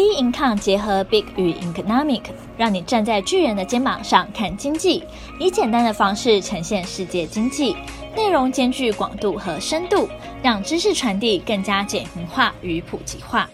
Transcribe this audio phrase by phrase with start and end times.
[0.00, 2.22] B Income 结合 Big 与 Economic，
[2.56, 5.02] 让你站在巨人的肩膀上看经济，
[5.38, 7.76] 以简单的方式呈现世界经济，
[8.16, 10.08] 内容兼具广度和深度，
[10.42, 13.50] 让知识传递更加简明化与普及化。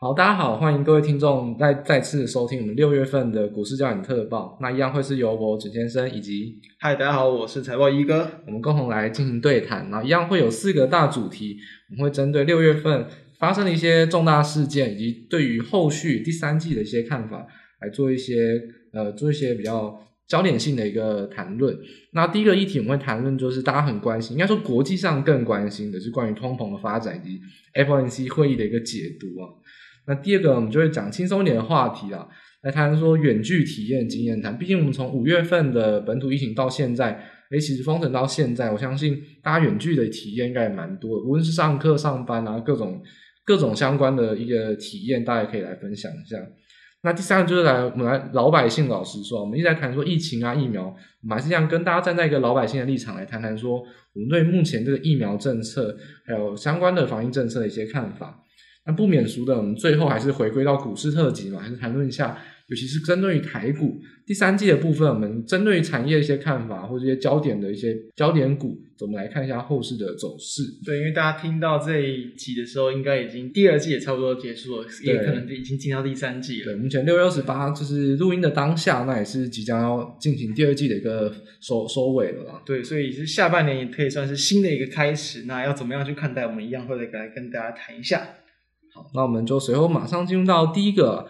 [0.00, 4.58] 好，大家好，欢迎各位听众再再次收听我们六月份的股市焦点特报。
[4.60, 9.88] 那一样会是由我准先生以及嗨，大家好，我是财报一哥，我们共同来进行对谈。
[9.90, 11.56] 那一样会有四个大主题，
[11.90, 13.06] 我们会针对六月份。
[13.38, 17.46] 发生了一些重大事件，以及对于后续第三季的一些看法，
[17.80, 18.60] 来做一些
[18.92, 19.96] 呃做一些比较
[20.26, 21.76] 焦点性的一个谈论。
[22.12, 27.40] 那第一个议题我们会谈论，就是大家很关心，应该说国际上更关心的是关于通膨的发展以及
[27.74, 29.46] FOMC 会议的一个解读啊。
[30.06, 32.26] 那第二个我们就会讲轻松一点的话题啊，
[32.62, 34.58] 来谈说远距体验经验谈。
[34.58, 37.24] 毕竟我们从五月份的本土疫情到现在。
[37.50, 43.02] 诶，其实封城到现在，我相信大家远距的体验应该也蛮多的，无论是上课、上班啊，各种
[43.48, 46.36] 各种相关的一个体验，大家可以来分享一下。
[47.02, 50.84] 那第三个就是来我们来老百姓老实说，我们一直在谈说疫情啊、疫苗，
[51.22, 58.38] 我们还是这样跟大家站在一个老百姓的立场来谈谈说，我们对目前这个疫苗政策还有相关的防疫政策的一些看法。
[58.84, 62.36] 那不免俗的，我们最后还是回归到股市特辑嘛，还是谈论一下。
[62.68, 70.62] 尤其是针对于台股第三季的部分，我们针对于产业一些看法，或者一些焦点的一些焦点股，我们来看一下后市的走势。
[70.84, 76.66] 对，因为大家听到这一集的时候，应该已经第二季也差不多结束了，也可能已经进到第三季了。
[76.66, 82.62] 对，目前六月二十八就是录音的当下，那也是即将要进行第二季的一个收收尾了啦。
[82.66, 85.44] 对，所以是下半年也可以算是新的一个开始。
[85.46, 86.46] 那要怎么样去看待？
[86.46, 88.28] 我们一样会来跟大家谈一下。
[88.92, 91.26] 好，那我们就随后马上进入到第一个。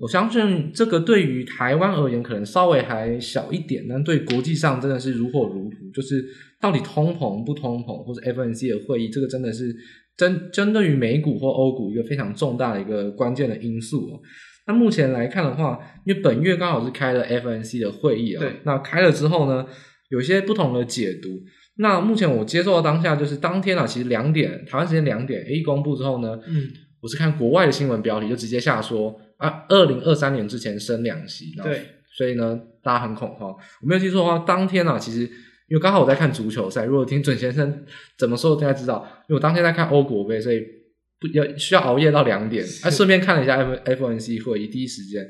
[0.00, 5.76] 我相信这个对于台湾而言可能稍微还小一点，但对国际上真的是如火如荼。
[5.92, 6.24] 就是
[6.58, 9.76] 到底通膨不通膨，或者 FOMC 的会议，这个真的是
[10.16, 14.20] 针针对于美股或欧股一个非常重大的一个关键的因素。
[14.66, 19.66] 那目前来看的话，因为本月刚好是开了 FOMC 的会议啊，对，那开了之后呢，
[20.10, 21.28] 有些不同的解读。
[21.76, 26.68] 那目前我接受到当下就是当天啊，其实两点台湾时间两点 A 公布之后呢，嗯，
[27.00, 29.20] 我是看国外的新闻标题就直接下说。
[29.40, 33.50] 啊，二零二三年之前升两息，对，所以呢，大家很恐慌。
[33.80, 37.86] 我没有记错的话，当天啊，其实因为刚好我在看足球赛，如果听准先生
[38.18, 40.60] 怎么说，大家知道，因为我当天在看欧国杯，所以
[41.18, 45.26] 不要需要熬夜到两点，还顺便看了一下 F FOMC 会议，第一时间，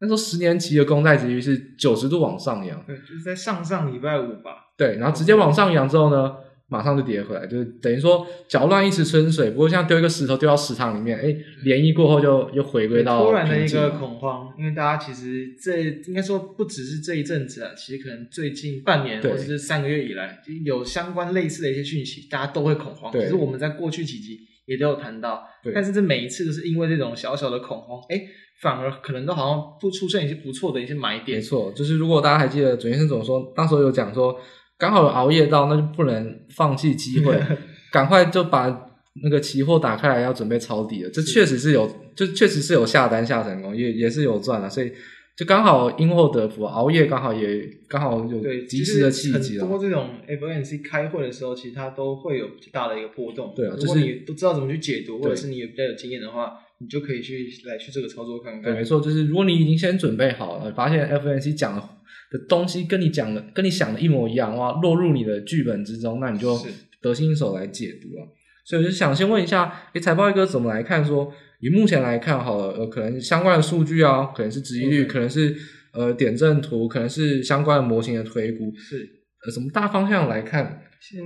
[0.00, 6.34] 那时候十年期的公债殖利率是九十度往上扬，对，就是在上上礼拜五吧，对，然后直接往上扬之后呢。
[6.66, 9.50] 马上就跌回来，就是等于说搅乱一池春水。
[9.50, 11.24] 不过像丢一个石头丢到池塘里面，哎，
[11.64, 14.52] 涟漪过后就又回归到突然的一个恐慌。
[14.58, 23.12] 因为大家其实这应该说不只是这一阵子啊，其实可能最近半年或者是三个月以来，有相关类似的一些讯息，大家都会恐慌。
[23.12, 28.22] 其实我们在过去几集也都有谈到，但是这每一次都是因为这种小小的恐慌，哎，
[28.62, 31.38] 反而可能都好像不出现一些不错的一些买点。
[31.38, 34.34] 没错，就是如果大家还记得准先生怎么说，当时有讲说。
[34.78, 37.40] 刚好有熬夜到，那就不能放弃机会，
[37.92, 38.88] 赶快就把
[39.22, 41.10] 那个期货打开来，要准备抄底了。
[41.10, 44.92] 这确实是有，就确实是有下单下成功，也也是有赚了，所以
[45.36, 49.62] 就刚好因祸得福，熬夜刚好也刚好有及时的契机了。
[49.62, 53.52] 很多这种 FOMC 开会的时候，其实它都会有大的一个波动。
[53.54, 58.62] 对啊，就是你都知道怎么去解读，或者是你也比较有经验的话，你就可以去来去这个操作看看。
[58.62, 61.90] 对，没错，就是如果你已经先准备好了，发现 FOMC 讲了。
[62.34, 66.58] 的东西跟你讲的、跟你想的一模一样哇，落入你的剧本之中，那你就
[67.00, 68.26] 得心应手来解读了。
[68.66, 71.26] 所以我就想先问一下，诶，财报一哥怎么来看说？
[71.26, 75.54] 说以目前来看，好了，呃，可能相关的数据啊，可能是殖利率，可能是
[75.92, 79.08] 呃点阵图，可能是相关的模型的推估，是
[79.46, 80.80] 呃，什么大方向来看？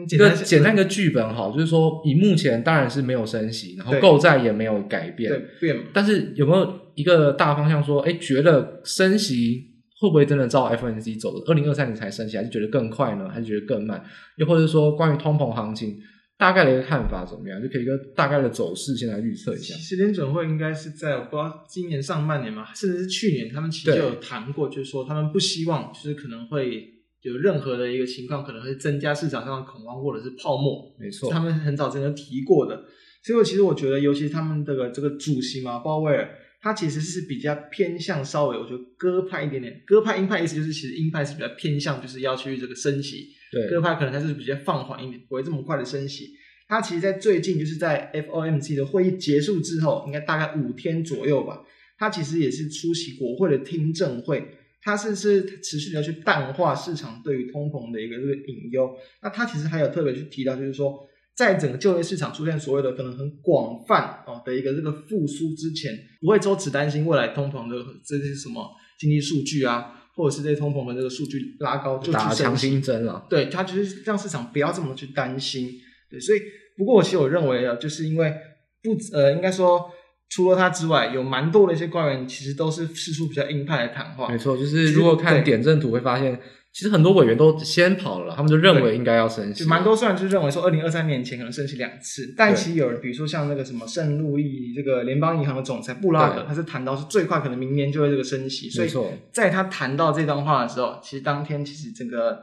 [0.08, 5.76] 简单简单一个剧本好，就是说以目前当然是没有升息，然后购债也没有改变，对，变。
[5.94, 9.67] 但是有没有一个大方向说，诶，觉得升息？
[10.00, 11.44] 会不会真的照 FOMC 走的？
[11.50, 13.28] 二零二三年才升息，还是觉得更快呢？
[13.28, 14.02] 还是觉得更慢？
[14.36, 15.98] 又或者说，关于通膨行情
[16.36, 17.60] 大概的一个看法怎么样？
[17.60, 19.74] 就可以一个大概的走势先来预测一下。
[19.74, 30.94] 其实联准会应该是在我不知道今年上半年嘛，甚至是去年，他们其实就有谈过，就是说他们不希望就是可能会有任何的一个情况，可能会增加市场上的恐慌或者是泡沫。
[30.96, 32.84] 没错，他们很早之前就提过的。
[33.24, 36.30] 所以，其实我觉得，尤其是他们这个这个主席嘛，鲍威尔。
[36.68, 39.82] 他其实是比较偏向稍微，我觉得鸽派一点点。
[39.86, 43.28] 鸽派鹰派意思就是，其实鹰派是比较偏向，就是要去这个升息。
[43.50, 46.28] 对，鸽派可能它是比较放缓一点，不会这么快的升息。
[46.68, 51.64] 它其实，在最近就是在 FOMC 的会议结束之后，应该大概五天左右吧。
[51.96, 54.46] 它其实也是出席国会的听证会，
[54.82, 58.94] 它是是持续的去淡化市场对于通膨的一个这个隐忧。
[59.22, 61.08] 那它其实还有特别去提到，就是说。
[61.38, 68.68] 在整个就业市场出现所谓的可能很广泛哦的一个这个复苏之前，不会说只担心未来通膨的这些什么
[68.98, 73.24] 经济数据啊，或者是这些通膨的这个数据拉高就去打强心针了。
[73.30, 75.70] 对，他就是让市场不要这么去担心。
[76.10, 76.40] 对，所以
[76.76, 78.34] 不过我其实我认为啊，就是因为
[78.82, 79.88] 不呃，应该说。
[80.28, 84.28] 除了他之外，有蛮多的一些官员其实都是释出比较鹰派的谈话。
[84.28, 86.38] 没错，就是如果看点阵图会发现，
[86.70, 89.64] 其实很多委员都先跑了，他们就认为应该要升息。
[89.64, 98.68] 就蛮多虽然就认为说，二零二三年前可能升息两次，但其实有人，比如说像那个什么圣路易这个联邦银行的总裁布拉德，他是谈到是最快可能明年就会这个升息。
[98.68, 98.90] 所以
[99.32, 102.38] 在他谈到这段话的时候，其实当天其实整个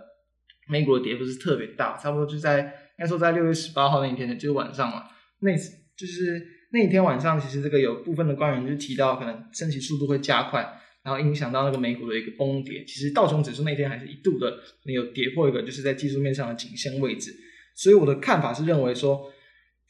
[0.67, 5.03] 美股的跌幅是特别大，差不多就在应该说在六月十八号那一天的就是晚上嘛，
[5.41, 6.54] 那次就是。
[6.75, 10.59] 那一天晚上，其实这个有部分的官员就提到，可能升息速度会加快，
[11.05, 12.83] 然后影响到那个美股的一个崩跌。
[12.85, 17.33] 其实道琼指数那天还是一度的有跌破一个，就是在技术面上的颈线位置。
[17.77, 19.31] 所以我的看法是认为说，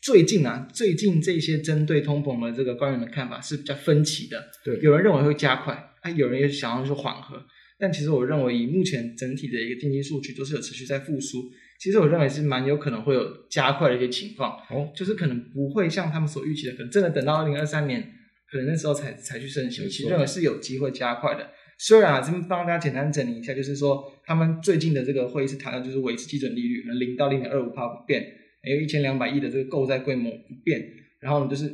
[0.04, 4.44] 最近啊，最近这些针对通膨的这个官员的看法是比较分歧的。
[4.64, 5.74] 对，有人认为会加快，
[6.04, 7.44] 啊，有人也想要说缓和。
[7.80, 11.50] 但其实我认为，以目前整体的一个经济数据都是有持续在复苏。
[11.86, 18.02] 其实我认为是蛮有可能会有加快的一些情况，哦，就是可能不会像他们所预期的，可能真的等到二零二三年，
[18.50, 19.88] 可能那时候才才去申请。
[19.88, 21.48] 其实认为是有机会加快的。
[21.78, 28.26] 虽然啊，这边帮大家简单整理一下，就是说他们最近的这个会议是谈到就是维持基准利率，可能零到零点二五帕不变，
[28.64, 30.84] 还有一千两百亿的这个购债规模不变。
[31.20, 31.72] 然后呢，就是，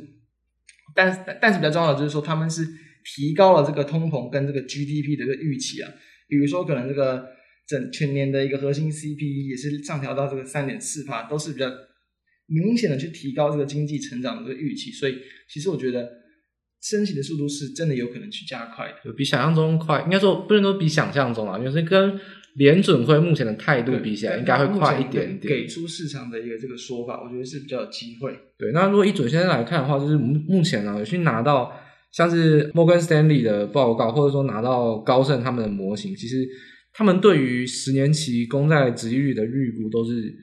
[0.94, 2.66] 但是但是比较重要的就是说，他们是
[3.02, 5.90] 提高了这个通膨跟这个 GDP 的这个预期啊，
[6.28, 7.31] 比如说可能这个。
[7.66, 11.70] 整全年的一个核心 CPI 也是上调到这个三点四趴，都是比较
[12.46, 15.16] 明显的去提高这个经济成长的这个预期，所以
[15.48, 16.06] 其实我觉得
[16.82, 20.02] 升息的速度是真的有可能去加快的，就比想象中快。
[20.02, 22.18] 应该说不能说比想象中啊，因为是跟
[22.56, 25.54] 联准会目前的态度比起来，应该会快一点点。
[25.54, 28.36] 给出市场的一个这个说法，我觉得是比较有机会。
[28.58, 31.72] 对，那如果以准现在来看的话，就是目目前呢有去拿到
[32.12, 36.46] 像是摩根斯丹利的报告，或者说拿到高盛他们的模型，其实。
[36.94, 40.34] 他们对于十年期公债殖利率的预估都是，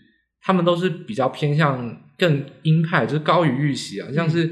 [0.41, 4.11] 他们都是比较偏向更鹰派，就是高于预期啊。
[4.11, 4.49] 像是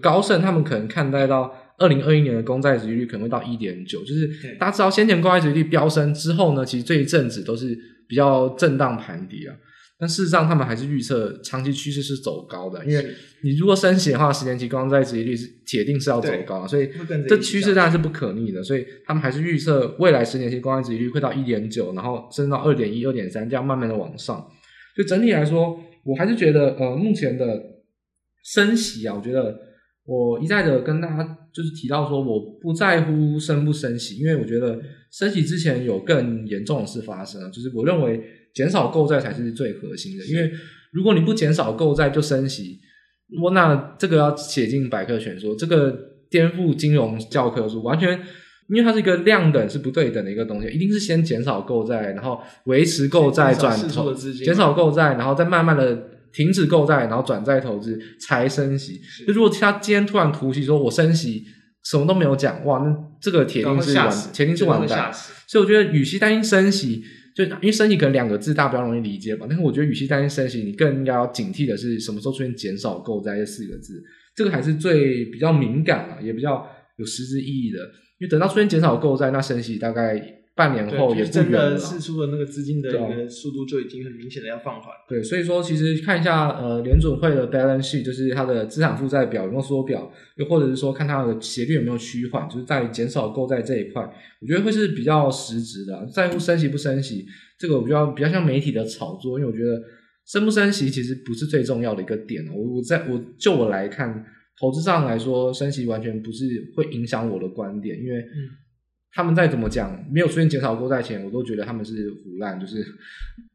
[0.00, 7.76] 高盛，他们可能看待到二零二一年的公债殖利率可能会到一点九，就是大家知道先前公债殖利率飙升之后呢，其实这一阵子都是
[8.06, 9.54] 比较震荡盘底啊。
[10.00, 13.06] 但事实上，他们还是预测长期趋势是走高的，因为
[13.42, 16.88] 你如果升息的话，十年期公债殖利率是铁定是要走高，所以
[17.28, 18.62] 这趋势当然是不可逆的。
[18.64, 24.38] 所以他们还是预测未来十年期公债殖利率会到一点九，然后升到二点一、二点三，这样慢慢的往上。
[24.96, 27.62] 所以整体来说，我还是觉得，呃，目前的
[28.42, 29.54] 升息啊，我觉得
[30.06, 34.80] 我一再的跟大家就是提到说，我不在乎升不升息，因为我觉得
[35.12, 38.39] 升息之前有更严重的事发生啊，就是我认为。
[38.54, 40.50] 减少购债才是最核心的，因为
[40.92, 42.80] 如果你不减少购债就升息，
[43.40, 45.96] 我那这个要写进百科全书，这个
[46.28, 48.18] 颠覆金融教科书，完全
[48.68, 59.00] 因为它是一个量等是不对等的一个东西，一定是先减少购债，然后维持购债转投，减少购债，然后再慢慢的停止购债，然后转债投资才升息。
[59.26, 61.44] 就如果他今天突然突袭说我升息，
[61.84, 65.12] 什么都没有讲，哇，那这个铁定是完，铁定是完蛋。
[65.46, 67.04] 所以我觉得，与其担心升息。
[67.44, 74.02] 就因为升息可能两个字大家比较容易理解吧，但是我觉得与其担心升息，你更应该要警惕的是什么时候出现减少购债这四个字，
[74.34, 76.66] 这个还是最比较敏感啊，也比较
[76.98, 77.78] 有实质意义的。
[78.18, 80.39] 因为等到出现减少购债，那升息大概。
[80.56, 84.92] 半年后也不远了，真的释出的那个资金的一个速度就已经很明显的要放缓。
[85.08, 96.06] 对，所以说其实看一下呃联准会的 balance sheet，就是它的资产负债表有没有缩表，又或者是说看它的斜率有没有趋缓，就是在减少购债这一块，我觉得会是比较实质的。
[96.12, 97.24] 在乎升息不升息，
[97.58, 99.80] 这个我比较比较像媒体的炒作，因为我觉得
[100.26, 102.44] 升不升息其实不是最重要的一个点。
[102.52, 104.22] 我我在我就我来看，
[104.60, 106.44] 投资上来说，升息完全不是
[106.76, 108.22] 会影响我的观点，因为。
[109.10, 112.86] 嗯他们再怎么讲，没有出现减少购债前，我都觉得他们是腐烂，就是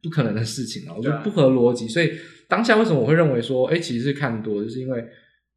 [0.02, 0.94] 不可能的事情啊！
[0.94, 1.88] 我觉得不合逻辑。
[1.88, 2.12] 所以
[2.46, 5.02] 当下为什么我会认为说，哎，其实是看多，就是因为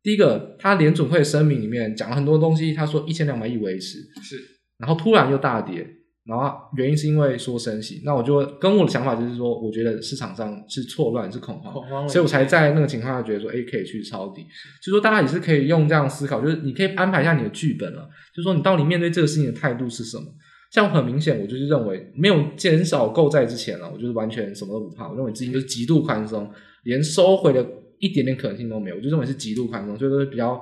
[0.02, 4.38] 第一个，他联准会声明里面讲了很多东西，他说一千两百亿维持，是，
[4.78, 5.86] 然后突然又大跌。
[6.30, 14.46] 然后原因是因为说升息，那我就跟我的想法就是说，我觉得市场上是错乱，是恐慌，恐慌，所以我才在那个情况下觉得说，哎，可以去抄底。
[14.82, 20.26] 就说大家也是可以用这样思考，就是你可以安排一下你的剧本了，就说你到底面对这个事情的态度是什么？
[20.72, 26.48] 像很明显，我就是认为没有减少购债之前了，我就是完全什么都不怕，我认为资金就是极度宽松，
[26.84, 27.68] 连收回的
[27.98, 30.62] 一点点可能性都没有，我就认为是极度宽松，所以说是比较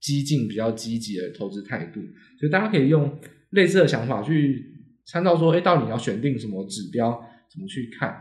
[0.00, 2.00] 激进、比较积极的投资态度。
[2.38, 3.18] 所以大家可以用
[3.50, 4.77] 类似的想法去。
[5.10, 7.18] 参照说，哎，到底要选定什么指标，
[7.50, 8.14] 怎么去看？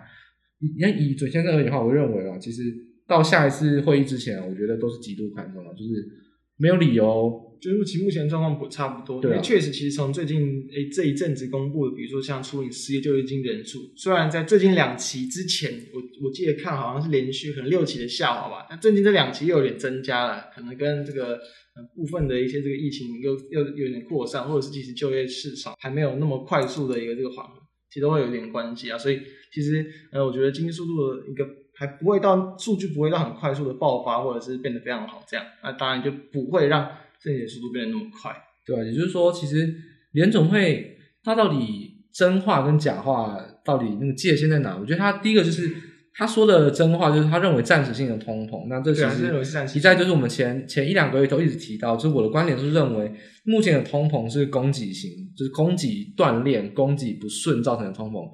[0.60, 2.63] 你看以准先生而言的话，我认为啊，其实
[3.06, 6.08] 到下一次会议之前，我觉得都是极度宽松的，就是
[6.58, 7.44] 没有理由。
[7.60, 21.39] 就是其目前状况不差不多，对、啊，因为确实，其实从最近诶这一阵子公布的，比如说像初领失业救济金人数，虽然在最近两期之前，我我记得看好像是连续可能六期的下滑吧，但最近这两期又有点增加了，可能跟这个
[21.96, 27.53] 部分的一些这个疫情又又有点扩散，或者是其实就业市场还没有那么快速的一个这个缓和，
[27.89, 28.98] 其实都会有点关系啊。
[28.98, 29.19] 所以
[29.53, 36.89] 其实呃，我觉得经济速度的一个还不会到数据不会到很快速的爆发，或者是变得非常好这样，那当然就不会让。
[37.19, 38.31] 这些速度变得那么快，
[38.63, 39.74] 对，也就是说，其实
[40.12, 44.77] 联总会它到底真话跟假话到底那个界限在哪？
[44.77, 45.67] 我觉得它第一个就是
[46.17, 48.67] 他说的真话，就是他认为暂时性的通膨。
[48.67, 53.12] 那这其实一再就是我们前前一两个月都一直提到，就是我的观点是认为，
[53.45, 58.27] 目前的通膨是供给型，就是供给断裂、供给不顺造成的通膨。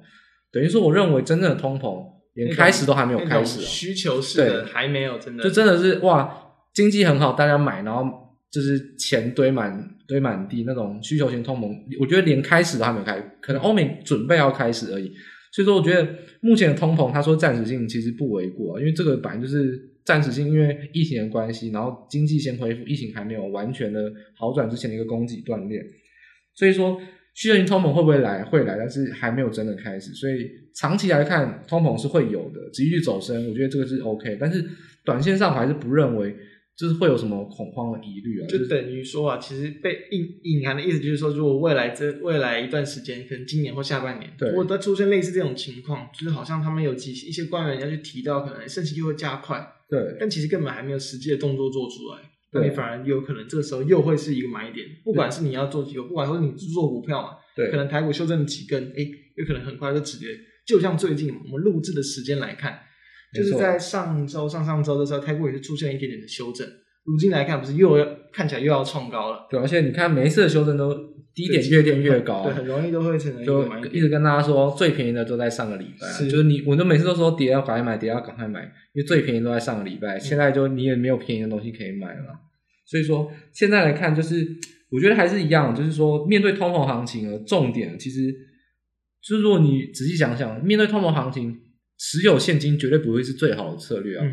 [0.50, 2.02] 等于说，我认为真正的通膨
[2.34, 6.34] 连开始都还没有开始，需求是的还没有真的，就真的是哇，
[6.72, 8.24] 经济很好，大家买，然后。
[8.54, 15.10] 就是钱堆满堆满地那种需求型通膨，我觉得连开始都还没有开，可能欧美准备要开始而已。
[15.54, 16.08] 所以说，我觉得
[16.40, 25.80] 目前的通膨，他说暂时性其实不为过，因为这个本来就是暂时性，因为疫情的关系，然后经济先恢复，疫情还没有完全的好转之前的一个供给断裂。
[26.56, 27.00] 所以说，
[27.34, 28.42] 需求型通膨会不会来？
[28.42, 30.10] 会来，但是还没有真的开始。
[30.14, 34.36] 所以长期来看，通膨是会有的，殖利率走升，我觉得这个是 OK。
[34.40, 34.64] 但是
[35.04, 36.34] 短线上我还是不认为。
[36.76, 38.46] 就是会有什么恐慌的疑虑啊？
[38.48, 52.18] 就等于说啊，其实被隐隐含的意思就是说，如果未来这未来一段时间，可能今年或下半年，对，如果再出现类似这种情况，就是好像他们有几一些官员要去提到，可能升息又会加快，对，但其实根本还没有实际的动作做出来，
[52.50, 60.28] 对，你反而有可能这个时候又会是一个买点，不管是你要做几个，不管说你是做股票嘛，对，可能台股修正几根，哎，有可能很快就止跌，
[60.66, 62.80] 就像最近我们录制的时间来看。
[63.34, 66.66] 就是在上周、上上周的时候，台股也是出现一点点的修正。
[67.04, 69.46] 如今来看，不是又要看起来又要创高了。
[69.50, 70.94] 对，而且你看每一次的修正都
[71.34, 73.62] 低点越垫越高，对，很容易都会成为就
[73.92, 78.62] 一直跟大家说，最便宜的都在上个礼拜，是就是你，我都每次都说跌要赶快买，跌要赶快买，
[78.94, 80.18] 因为最便宜都在上个礼拜。
[80.18, 82.40] 现在就你也没有便宜的东西可以买了，
[82.86, 84.46] 所以说现在来看，就是
[84.90, 88.32] 我觉得还是一样，就是说面对通膨行情的重点，其实
[89.22, 91.60] 就是如果你仔细想想，面对通膨行情。
[91.96, 94.24] 持有现金绝对不会是最好的策略啊！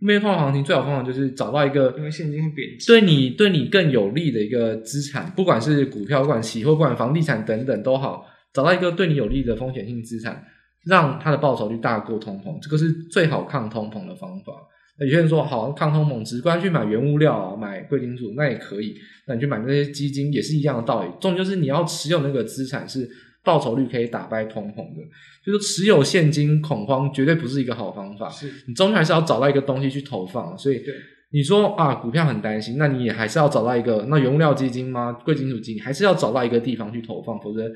[0.00, 10.44] 面对通膨行情，最好方法就是找到一个因为现金会贬值，对你对你更有利的一个资产，不管是股票、不管期货、不管房地产等等都好，找到一个对你有利的风险性资产，
[10.86, 14.52] 让它的报酬率大过通膨，这个是最好抗通膨的方法。
[14.98, 18.94] 那有些人说，好抗通膨，直观去买原物料啊，买贵金属，那也可以。
[19.26, 21.10] 那你去买那些基金，也是一样的道理。
[21.20, 23.08] 重点就是你要持有那个资产是。
[23.44, 25.02] 报酬率可以打败通膨的，
[25.44, 28.28] 就是持有现金恐慌绝对不是一个好方法。
[28.30, 30.56] 是你终究还是要找到一个东西去投放。
[30.56, 30.82] 所以
[31.30, 35.12] 你说啊，股票很担心，那你也还是要找到一个那原物料基金吗？
[35.12, 37.70] 贵金属基金还是要找到一个地方去投放，否则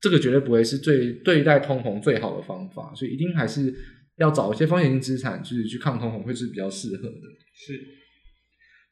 [0.00, 2.92] 这个绝对不会是最对待通膨最好的方法。
[2.94, 3.74] 所以一定还是
[4.18, 7.14] 要找一些风险性资产，就是去抗通膨会是比较适合的。
[7.54, 7.74] 是。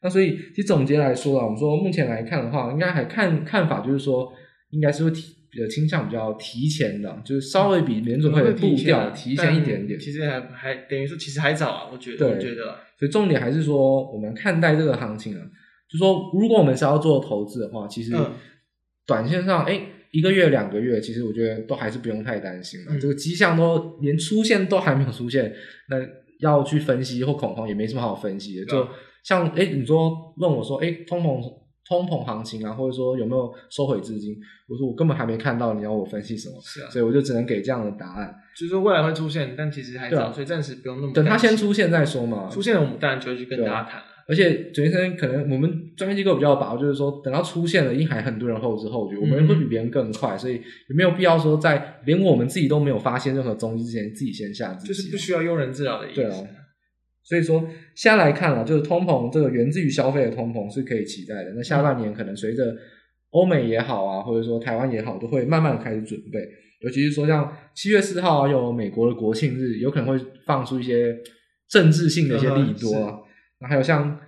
[0.03, 4.33] 那所以其实总结来说啊，我们说目前来看的话，应该还看看法就是说，
[4.71, 5.40] 应该是会提。
[5.51, 9.99] 比较倾向比较提前的，就是稍微比联准会的步调提前一点点。
[9.99, 12.29] 其实还还等于说，其实还早啊，我觉得。
[12.29, 12.77] 我觉得。
[12.97, 15.41] 所以重点还是说，我们看待这个行情啊，
[15.89, 18.15] 就说如果我们是要做投资的话，其实
[19.05, 22.93] 短线上，哎、嗯，一个月两个月，其实我觉得都还是不用太担心了。
[22.95, 25.53] 嗯、这个迹象都连出现都还没有出现，
[25.89, 25.97] 那
[26.39, 28.65] 要去分析或恐慌也没什么好分析的。
[28.65, 28.87] 就
[29.23, 31.60] 像哎，你说问我说，哎，通膨。
[31.87, 34.37] 通膨行情啊，或者说有没有收回资金？
[34.67, 36.55] 我说我根本还没看到，你要我分析什么？
[36.63, 38.33] 是啊，所以我就只能给这样的答案。
[38.55, 41.13] 就是说未来会出现，但其实还早，啊、所以暂时不用那么。
[41.13, 42.49] 等它先出现再说嘛。
[42.49, 44.01] 出现了，我们当然就会去跟大家谈。
[44.27, 54.87] 而且准先生可能我们专业机构比较把握，就是说等到出现了，因还很多人后知后觉，我们会比别人更快，嗯、所以有没有必要说在连我们自己都没有发现任何踪迹之前，自己先下自己？
[54.87, 56.21] 就是不需要庸人自扰的意思。
[56.21, 56.37] 对啊。
[57.23, 57.63] 所以说，
[57.95, 61.53] 现在来看啊，就是通膨这个源自于消费的通膨是可以期待的。
[61.55, 62.75] 那下半年可能随着
[63.29, 66.39] 欧美也好啊，或者说台湾也好，都会慢慢的开始准备。
[66.81, 71.15] 尤其是说像七月四号有美国的国庆日，有可能会放出一些
[71.69, 73.19] 政治性的一些利多啊。
[73.59, 74.19] 那还有像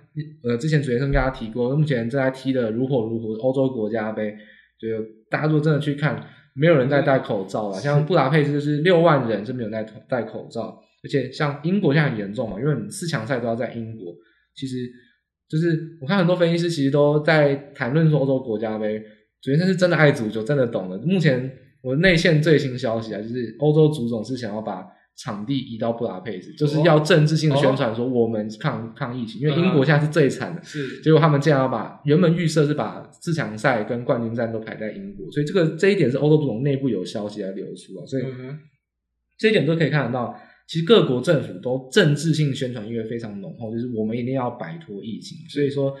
[0.44, 4.30] 呃之前主持人跟大家提过，目前正在踢的如火如荼欧洲国家杯，
[4.78, 4.88] 就
[5.28, 6.24] 大家如果真的去看，
[6.54, 7.78] 没有人在戴口罩了。
[7.78, 10.80] 像布达佩斯就是六万人是没有戴戴口罩。
[11.04, 14.14] 而且像英国现在很严重嘛，因为你四强赛都要在英国。
[14.56, 14.90] 其实
[15.48, 19.02] 就是我看很多分析师其实都在谈论说欧洲国家杯，
[19.42, 20.96] 主要是真的爱足球，真的懂的。
[20.98, 38.58] 目前我内线最新消息啊，就是欧洲足总是想要把场地移到布达佩斯，就是要政治性的宣传说我们抗、哦、抗疫情，因为英国现在是最惨的，是结果他们竟然要把原本预设是把四强赛跟冠军战都排在英国，所以这个这一点是欧洲足总内部有消息来流出啊，所以、嗯、
[39.38, 40.34] 这一点都可以看得到，
[40.66, 45.94] 其实各国政府都政治性宣传意味非常浓厚，就是我们一定要摆脱疫情，所以说。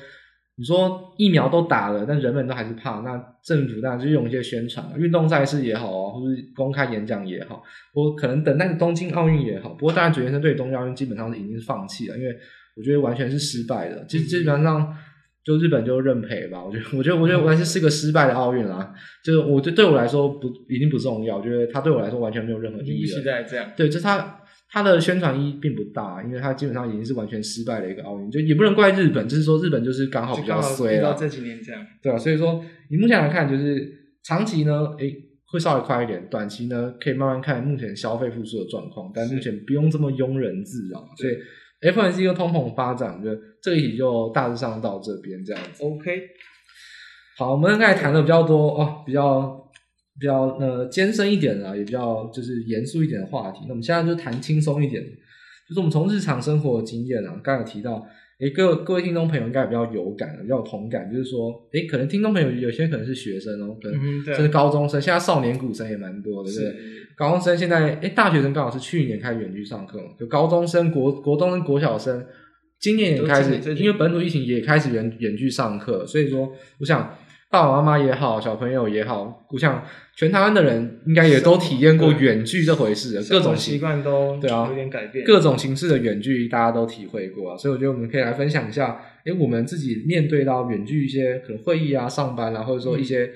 [0.56, 7.60] 你说疫苗都打了，但人们都还是怕，那政府当然就用一些宣传，运动赛事也好啊，或是公开演讲也好，
[7.92, 9.70] 我可能等待东京奥运也好。
[9.70, 12.32] 不过当然，主持人对东京奥运基本上是已经是放弃了，因为
[12.76, 14.06] 我觉得完全是失败的。
[14.08, 14.96] 其实基本上
[15.44, 16.64] 就日本就认赔吧。
[16.64, 18.94] 我觉得，我觉得，我觉得完全是个失败的奥运啦。
[19.24, 24.38] 就是我觉得对我来说不已经不重要，我觉得它对我来说完全没有任何意义这样，对，就是他。
[24.74, 31.14] 他的宣传意义并不大，因为它基本上已经是完全失败的一个奥运，就也不能怪日本，就是说日本就是刚好比较衰了。
[31.16, 33.88] 这几年这样，对啊，所以说以目前来看，就是
[34.24, 35.14] 长期呢，诶
[35.46, 41.08] 会稍微快一点，短期呢可以慢慢看目前消费复苏的状况，但目前不用这么庸人自扰。
[41.16, 43.30] 所以 FOMC 跟通膨发展，就
[43.62, 45.84] 这个题就大致上到这边这样子。
[45.84, 46.20] OK，
[47.38, 49.60] 好，我们刚才谈的比较多哦，比较。
[50.18, 53.60] 比较呃艰深一点的，也比较就是严肃一点的话题。
[53.64, 55.02] 那我们现在就谈轻松一点，
[55.68, 58.06] 就是我们从日常生活的经验啊，刚才有提到，
[58.38, 66.80] 诶，各各位听众朋友应该比较有感，比较有同感，就是说，诶，可能听众朋友有些可能是学生哦，可能甚至高中生，现在少年股神也蛮多的，对不对？
[67.16, 72.24] 高中生现在，诶，大学生刚好是去年开始远距上课，就高中生、国国中生、国小生，
[72.78, 77.18] 今年也开始，因为本土疫情也开始远远距上课，所以说，我想。
[77.54, 79.80] 爸爸妈妈也好，小朋友也好，我想
[80.16, 93.30] 全台湾的人应该也都体验过远距这回事，各种习惯都对啊，有点改变，各种形式的远距大家都体会过啊，所以我觉得我们可以来分享一下，诶，我们自己面对到远距一些可能会议啊、上班啊，或者说一些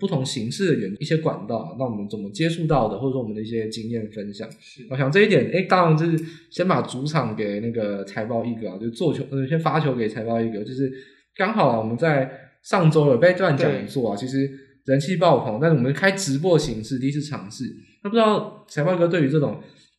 [0.00, 4.48] 不同形式的远一些管道，那我们怎么接触到的，或者说我们的一些经验分享。
[4.90, 6.18] 我想这一点，诶，当然就是
[6.50, 10.92] 先把主场给那个财报一哥啊，就做球，先发球给财报一哥，就是
[11.36, 12.48] 刚好啊我们在。
[12.62, 14.50] 上周有被段讲座啊，其实
[14.84, 17.64] 人气爆棚，但是我们开直播形式第一次尝试。
[18.02, 19.50] 那不知道财报哥对于这种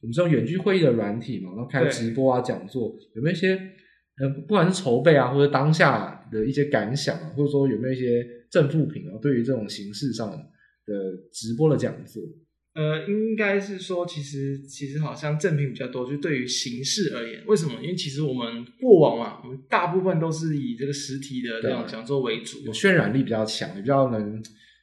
[0.02, 3.56] 我们这种远距会议的软体嘛，然后开直播啊讲座，有没有一些
[4.20, 10.94] 呃，不管是筹备啊，或者当下的一些感想啊，或者说有没有一些正负评啊，对于这种形式上的
[11.32, 12.22] 直播的讲座？
[12.74, 17.74] 呃，应该是说，其实其实好像正品比较多，就对于形式而言，为什么？
[17.82, 24.42] 因为其实我们过往嘛，我们大部分都是以这个实体的这种讲座为主，有渲染力比较强，也比较能。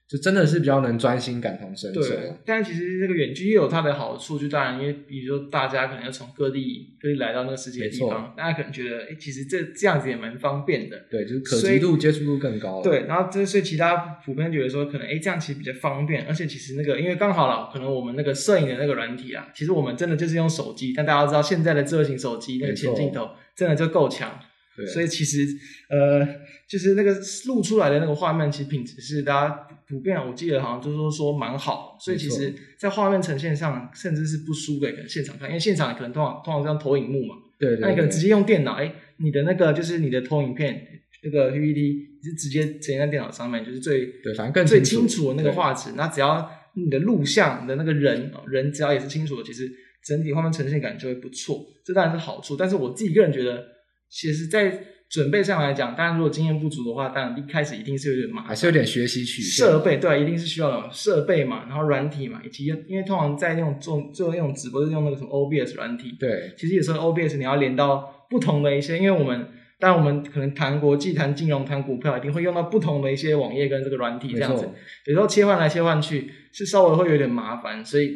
[0.09, 2.01] 就真的是比较能专心感同身受。
[2.01, 10.99] 对，但其实这个远距也有它的好处，就当然因为比如说大家可能要从各地各地来到那个世界的地方，大家可能觉得，哎，其实这这样子也蛮方便的。
[11.11, 12.81] 对，就是可及度、接触度更高。
[12.83, 24.40] 对，然后这所以其他普遍觉得说，可能哎这样其实比较方便，而且其实那个因为刚好了，可能我们那个摄影的那个软体啊，其实我们真的就是用手机，但大家都知道现在的智慧型手机那个前镜头真的就够强。
[24.79, 25.45] 对，所以其实，
[25.91, 26.25] 呃，
[26.69, 31.99] 就是那个录出来的那个画面，其实品质是大家普遍，我记得好像就是说说蛮好。
[32.01, 37.35] 所以其实，在画面呈现上，甚至是不输给可能现场看，因为现场可能通常通常这样投影幕嘛。
[37.59, 37.81] 对，对，对。
[37.81, 40.87] 那你可能直接用电脑，哎，你的那个就是你的投影片，
[41.25, 45.91] 那个 PPT 是直接呈现在电脑上面，就是最对，反正更最清楚的那个画质。
[45.97, 49.69] 那只要你的录像的那个人人只要也是清楚的，其实
[50.05, 51.67] 整体画面呈现感就会不错。
[51.85, 53.78] 这当然是好处，但是我自己个人觉得。
[54.11, 59.66] 其实，在准备上来讲，当然如果经验不足的话，当然一开始一定是有点麻烦，还是有点学习曲线。
[59.66, 66.14] 设备对，一定是需要的设备嘛，然后软体嘛，以及因为通常在那种做做那种直播是用那个什么 OBS 软体。
[66.21, 69.47] 对，其实有时候 OBS 你要连到不同的一些，因为我们
[69.79, 74.68] 当然我们可能谈国际、谈金融、谈股票，一定会用到不同的一些网页跟这个软体这样子，
[75.07, 78.12] 有时候切换来切换去是稍微会有点麻烦，所以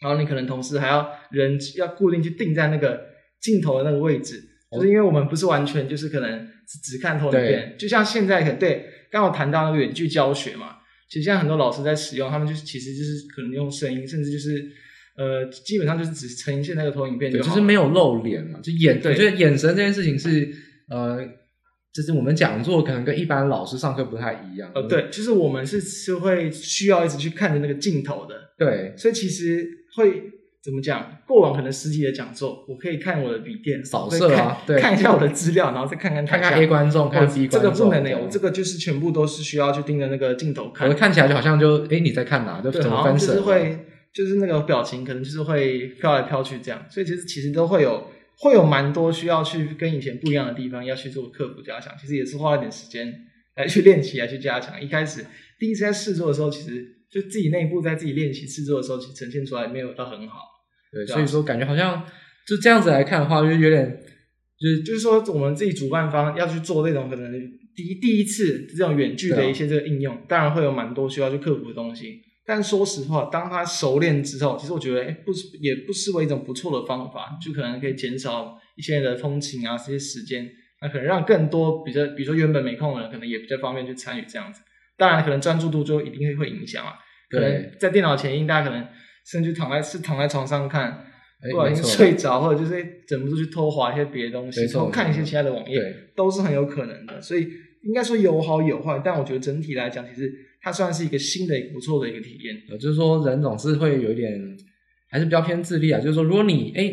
[0.00, 3.00] 然后你可能同时还要人要固定去定在那个
[3.40, 4.47] 镜头的那个位置。
[4.70, 6.46] 就是因为我们不是完全就是可能
[6.82, 10.76] 只看投影片，就像现在可能对刚好谈到那个远距教学嘛，
[11.08, 14.62] 其实现在很多老师在使用，他们就是其实就是可能用声音，甚至就是
[15.16, 20.46] 呃基本上就是只呈现那个投影片就，就是没有露脸嘛，就眼对，我觉得眼神这件事情是
[20.90, 21.26] 呃，
[21.94, 24.70] 就是我们讲座可能跟一般老师上课不太一样。
[24.74, 30.34] 呃，对，就是我们是是会需要一直去看着那个镜头的，对，所以其实会。
[30.68, 31.18] 怎么讲？
[31.26, 37.58] 过往可能实体的讲座，我可以看我的笔电扫射啊，对，看一下我的资料，然后再看看看看 A 观众，看 B 观众。
[37.58, 40.86] 这个不能的，我这个就是全部都是需要去盯着那个镜头看。
[40.86, 42.60] 我看起来就好像就哎你在看哪？
[42.60, 43.28] 就怎么分神？
[43.28, 46.84] 就是会，就是那个表情可能就是会飘来飘去这样。
[46.90, 48.08] 所以其实其实都会有
[48.40, 51.94] 会有蛮多需要去跟以前不一样的地方，要去做克服加强。
[51.98, 53.10] 其实也是花了点时间
[53.56, 54.78] 来去练习，来去加强。
[54.78, 55.24] 一开始
[55.58, 60.47] 第一次在试做的时候，其实就自己内部在自己练习试做的时候，其实呈现出来没有到很好。
[60.92, 62.04] 对，所以说感觉好像
[62.46, 64.00] 就这样子来看的话，就有点
[64.58, 67.32] 就是就是说，我们自己主办方要去做这种可能
[67.76, 72.22] 第一第一次这种远距的一些这个应用，当然会有蛮多需要去克服的东西。
[72.44, 80.48] 但说实话，当他熟练之后，其实我觉得，哎，不是也不失为一种不错的方法，就可能可以减少一些人的通勤啊这些时间，
[80.80, 84.62] 那可能让更多比较，比如说原本没空的人，可能也比较方便去参与这样子。
[84.96, 86.94] 当然，可能专注度就一定会会影响啊。
[87.28, 88.88] 可能在电脑前，因大家可能
[89.30, 91.04] 甚至躺在是躺在床上看，
[91.52, 92.74] 不小心睡着，或者就是
[93.08, 95.80] 忍不住去偷滑一些别的东西，偷看一些其他的网页，
[96.16, 97.20] 都是很有可能的。
[97.20, 97.48] 所以
[97.82, 100.32] 应该说有好有坏，但我觉得整体来讲，其实。
[100.60, 102.52] 它算是一个新的、不错的一个体验。
[102.68, 104.32] 呃，就是说人总是会有一点，
[105.08, 106.00] 还是比较偏自律啊。
[106.00, 106.92] 就是说，如果你哎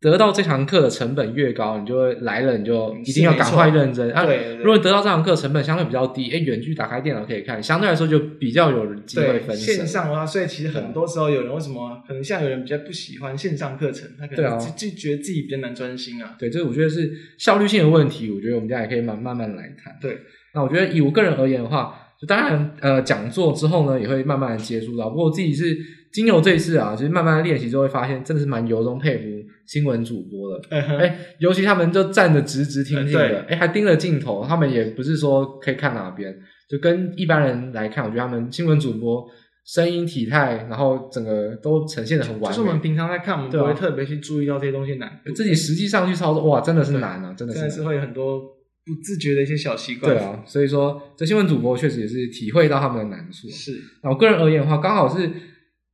[0.00, 4.24] 得到这堂课的成本越高，你就会来了，你就一定要赶快认真啊。
[4.24, 16.34] 对，如果得到这堂课成本相对比较低，哎，远距打开电脑可以看，相对来说就比较有机会分线上的话，所以其实很多时候有人为什么可能像有人比较不喜欢线上课程，他可能就觉得自己比较难专心啊。
[16.38, 18.30] 对，这我觉得是效率性的问题。
[18.30, 19.94] 我觉得我们家也可以慢慢慢来谈。
[20.00, 20.18] 对，
[20.54, 21.94] 那我觉得以我个人而言的话。
[22.20, 25.08] 就当然，呃，讲座之后呢，也会慢慢的接触到。
[25.08, 25.74] 不过我自己是
[26.12, 29.24] 经由这一次啊，就是慢慢的练习之后，会发现真的是蛮由衷佩服
[29.70, 30.60] 新闻主播了。
[30.70, 31.12] 哎、uh.
[31.38, 33.58] 尤其他们就站着直直挺挺的，哎、uh，huh.
[33.60, 34.44] 还盯着镜头。
[34.44, 36.36] 他们也不是说可以看哪边，
[36.68, 39.24] 就跟一般人来看，我觉得他们新闻主播
[39.64, 42.56] 声音、体态，然后整个都呈现的很完美。
[42.56, 45.08] 就是我们平常在看，我们不会特别去注意到这些东西难。
[45.08, 47.60] 啊、自己实际上去操作，哇，真的是难啊，真的是。
[47.60, 48.40] 真的是会有很多。
[48.82, 50.12] 不自觉的一些小习惯。
[50.12, 53.46] 对啊，所以说这新闻主播确实也是体会到他们的难处。
[53.48, 55.30] 是，那我个人而言的话，刚好是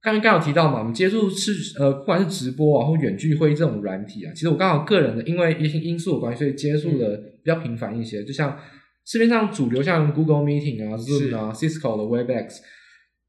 [0.07, 8.21] 刚刚刚有提到嘛，我们接触是呃，不管是直播啊或远距会议这种软体啊，其实我刚好个人的因为一些因素的关系，所以接触的比较频繁一些。
[8.21, 8.57] 嗯、就像
[9.05, 12.59] 市面上主流像 Google Meeting 啊、Zoom 啊、Cisco 的 Webex，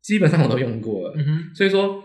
[0.03, 1.15] 基本上我都用过了。
[1.55, 2.03] 所以说。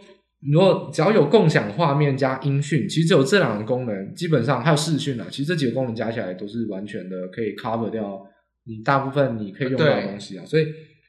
[0.50, 8.20] 如果只要有共享画面加音讯，其实只有这两个功能，基本上还有视讯啊，其实这几个功能加起来都是完全的可以 cover 掉
[8.64, 10.44] 你大部分你可以用到的东西啊。
[10.44, 10.66] 所以，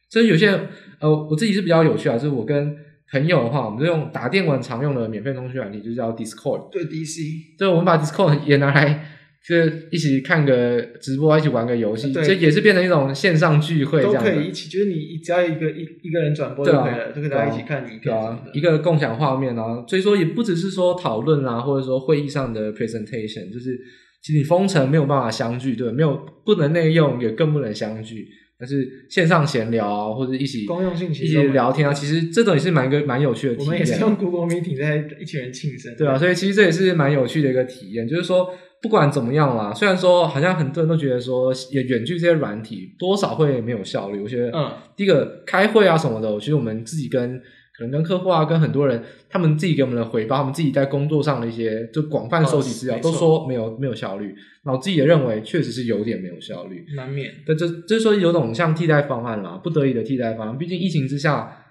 [0.08, 0.52] 所以有些
[1.00, 2.76] 呃，我自己是比较有趣啊，就是我跟
[3.12, 6.70] 朋友的话，我们就用打电玩常用的免费通讯软体，就叫 Discord。
[6.72, 7.58] 对，DC。
[7.58, 9.10] 对，我们把 Discord 也拿来。
[9.46, 14.70] 就是一起看个直播，一起玩个游戏，这也是变成一种线上聚会，这样都可以一起。
[14.70, 18.18] 就是你只要一个一一个人转播就可以了，就可以大家一起看影片。
[18.18, 23.78] 啊，一个共享画面啊，所以说也不只是说讨论啊，或者说会议上的 presentation，就是
[24.22, 28.26] 其实你封城没有办法相聚，对，没有不能内用，也更不能相聚。
[28.60, 33.66] 但是线上闲聊啊，或者一起公用性一起聊天啊，其实这种也是蛮个蛮有趣的体验。
[33.68, 38.54] 我们也是用 Google Meeting 在一群人庆生，对啊，所以其实这也是蛮有趣的一个体验，就是说。
[38.84, 44.20] 不管怎么样啦，虽然说好像很多人都觉得说远远距这些软体多少会没有效率。
[44.22, 47.42] 我觉得，嗯，第一个开会啊什么的，我觉得我们自己跟
[47.78, 54.36] 可能跟客户啊，跟很多人，他们自己给我们的回报，他们自己在工作上的一些就广泛收集资料，哦、都说没有没有效率。
[54.64, 57.34] 那我自己也认为确实是有点没有效率，难免。
[57.46, 60.58] 对，这就是说有种像替代方案啦，不得已的替代方案。
[60.58, 61.66] 毕竟疫情之下，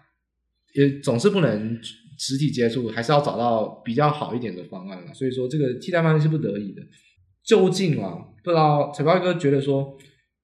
[0.74, 1.78] 也总是不能
[2.18, 5.12] 实体接触，还是要找到比较好一点的方案啦。
[5.12, 6.82] 所以说，这个替代方案是不得已的。
[7.44, 9.96] 究竟啊，不知道财报哥觉得说，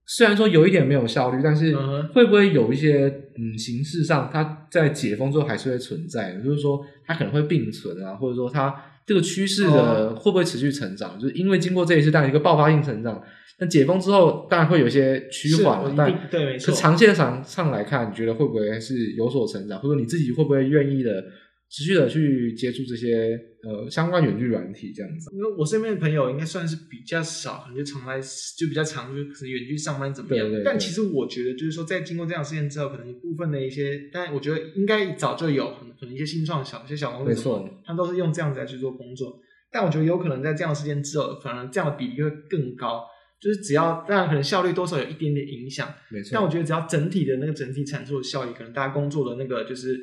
[0.09, 1.77] 虽然说有一点没有效率，但是
[2.15, 6.43] 会不会有一些嗯形式上，它在解封之后还是会存在的？
[6.43, 8.75] 就是说，它可能会并存啊，或者说它
[9.07, 11.11] 这个趋势的会不会持续成长？
[11.11, 13.23] 哦、就是因为经过这一次，当然一个爆发性成长，
[13.61, 16.75] 那解封之后当然会有一些趋缓，但对，没错。
[16.75, 19.79] 长线上上来看，你觉得会不会是有所成长？
[19.79, 21.23] 或者说你自己会不会愿意的？
[21.71, 30.47] 持续的去接触这些呃相关远距软体这样子，因为我身边的朋友应该算是比较少，可能就常来就比较常就可能远距上班怎么样？
[30.47, 39.41] 对对对，但其实我觉得就是说，在经过这样事件之后，可能一部分的一些，但我觉得应该早就有，可能一些新创小一些小公司，没错，他们都是用这样子来去做工作。
[39.73, 43.05] 但我觉得有可能在这样的事件之后，反而这样的比例会更高。
[43.41, 46.31] 就是只要当然可能效率多少有一点点影响，没错。
[46.33, 49.99] 但我觉得只要整体的那个整体产出的效益，可能大家工作的那个就是。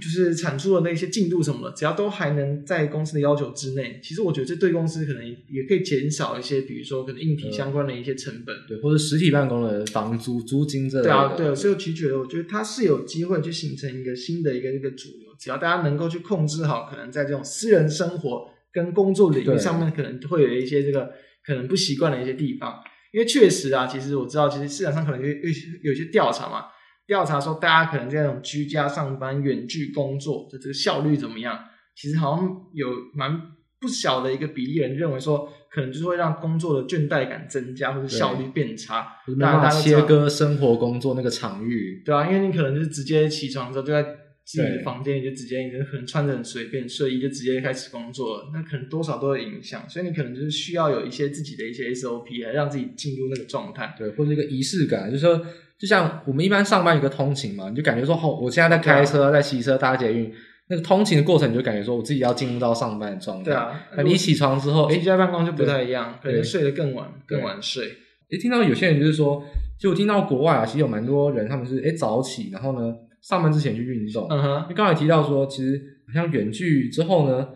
[0.00, 11.08] 就是产出的那些进度什么的，只要都还能在公司的要求之内，其实我觉得这对公司可能也可以减少一些，比如说可能硬体相关的一些成本，对，或者实体办公的房租租金这类的。
[11.08, 21.12] 对啊，对啊，所以我其实觉得，我觉得它是有机会去形成一个新的一个一个主流，只要大家能够去控制好，可能在这种私人生活跟工作领域上面，可能会有一些这个
[21.44, 22.74] 可能不习惯的一些地方，
[23.12, 25.50] 因为确实啊，其实我知道，其实市场上可能有有
[25.82, 26.64] 有一些调查嘛。
[27.06, 31.58] 调查说，大家可能这种居家上班、远距工作的这个效率怎么样？
[31.94, 33.40] 其实好像有蛮
[33.80, 39.06] 不小的一个比例人认为说，可能就是会让工作的倦怠感增加，或者效率变差。
[39.40, 42.02] 大家切割生活工作那个场域。
[42.04, 44.02] 对啊，因为你可能就是直接起床之后就在
[44.44, 49.88] 自己的房间，你就直接可能穿着很随便睡衣就直接开始工作了，那可能多少都有影响。
[49.88, 55.40] 所以你可能就是需要有一些自己的一些 SOP 来让自己进入那个状态，对，或者一个仪式感，就是说，
[55.78, 60.32] 就像我们一般上班一个通勤嘛，你就感觉说，哦，我现在在开车，啊、在骑车搭捷运，
[60.68, 63.44] 那个通勤的过程，你就感觉说我自己要进入到上班的状态。
[63.44, 67.86] 对啊，那你一起床之后，哎，居家办公就不太一样，可能睡得更晚，更晚睡。
[68.30, 69.44] 哎，听到有些人就是说，
[69.76, 74.26] 其实我听到国外啊，其实有蛮多人，他们是哎早起，然后呢上班之前去运动。
[74.30, 74.66] 嗯哼。
[74.70, 77.46] 你刚才提到说，其实好像远距之后呢，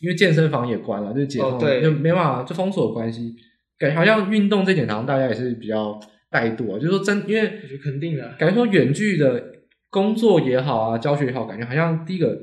[0.00, 3.34] 因为健身房也关了，就是解封，就没办法，就封锁的关系，
[3.78, 5.98] 感觉好像运动这点好像大家也是比较
[6.34, 6.78] 怠惰啊。
[6.78, 9.42] 就是说真，因为肯定的，感觉说远距的
[9.90, 12.36] 工作也好啊，教学也好，感觉好像第一个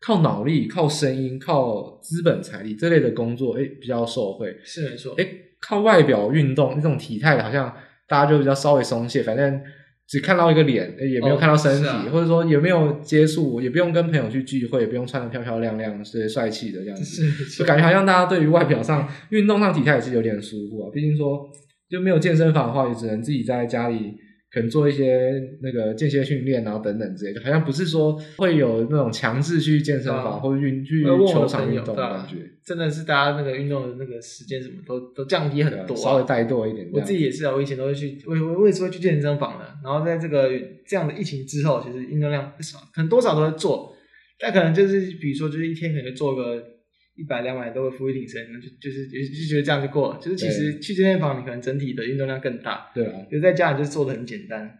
[0.00, 4.54] 靠脑力、靠声音、靠资本财力这类的工作，诶比较受惠。
[4.62, 5.14] 是没错。
[5.16, 5.26] 诶
[5.60, 7.74] 靠外表运动那种体态的，好像
[8.06, 9.60] 大家就比较稍微松懈，反正
[10.06, 17.22] 只看到一个脸，也没有看到身体，哦啊、或者说也没有接触，也不用跟朋友去聚会，也不用穿的漂漂亮亮、是帅气的这样子，
[17.58, 20.90] 就感觉好像大家对于外表上、运动上体态也是有点疏忽啊。
[20.94, 21.50] 毕竟说
[21.90, 24.14] 就没有健身房的话，也只能自己在家里。
[24.50, 32.36] 可能做一些那个间歇训练然后等等之类的，好像不是说会有那种强制去健身房、啊、或者运去球场运动的感觉。
[32.64, 36.88] 真的是大家那个运动的那个时间什么都都降低很多、啊，稍微怠惰一点。
[36.90, 39.66] 我自己也是啊，我以前都会去，我我我也是会去健身房的。
[39.84, 40.48] 然后在这个
[40.86, 43.94] 这样的疫情之后，其实运动量少，可能多少都会做，
[44.40, 46.77] 但可能就是比如说，就是一天可能做个。
[47.18, 50.20] 一百两百多个伏地挺身，就就是就就觉得这样就过了。
[50.20, 52.92] 就是其实去健身房，你可能整体的运动量更大。
[52.94, 54.78] 对啊，就在家里就做的很简单。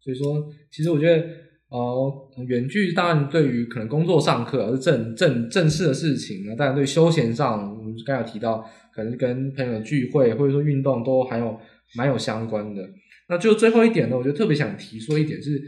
[0.00, 1.26] 所以说，其实我觉得，
[1.68, 8.64] 呃，远距当然对于可能工作上课是正正正式的事情啊，当然对休闲上，我们刚才有提到，
[8.94, 11.58] 可能跟朋友聚会或者说运动都还有
[11.96, 12.88] 蛮有相关的。
[13.28, 15.60] 那就最后一点呢，我就特别想提说一点是，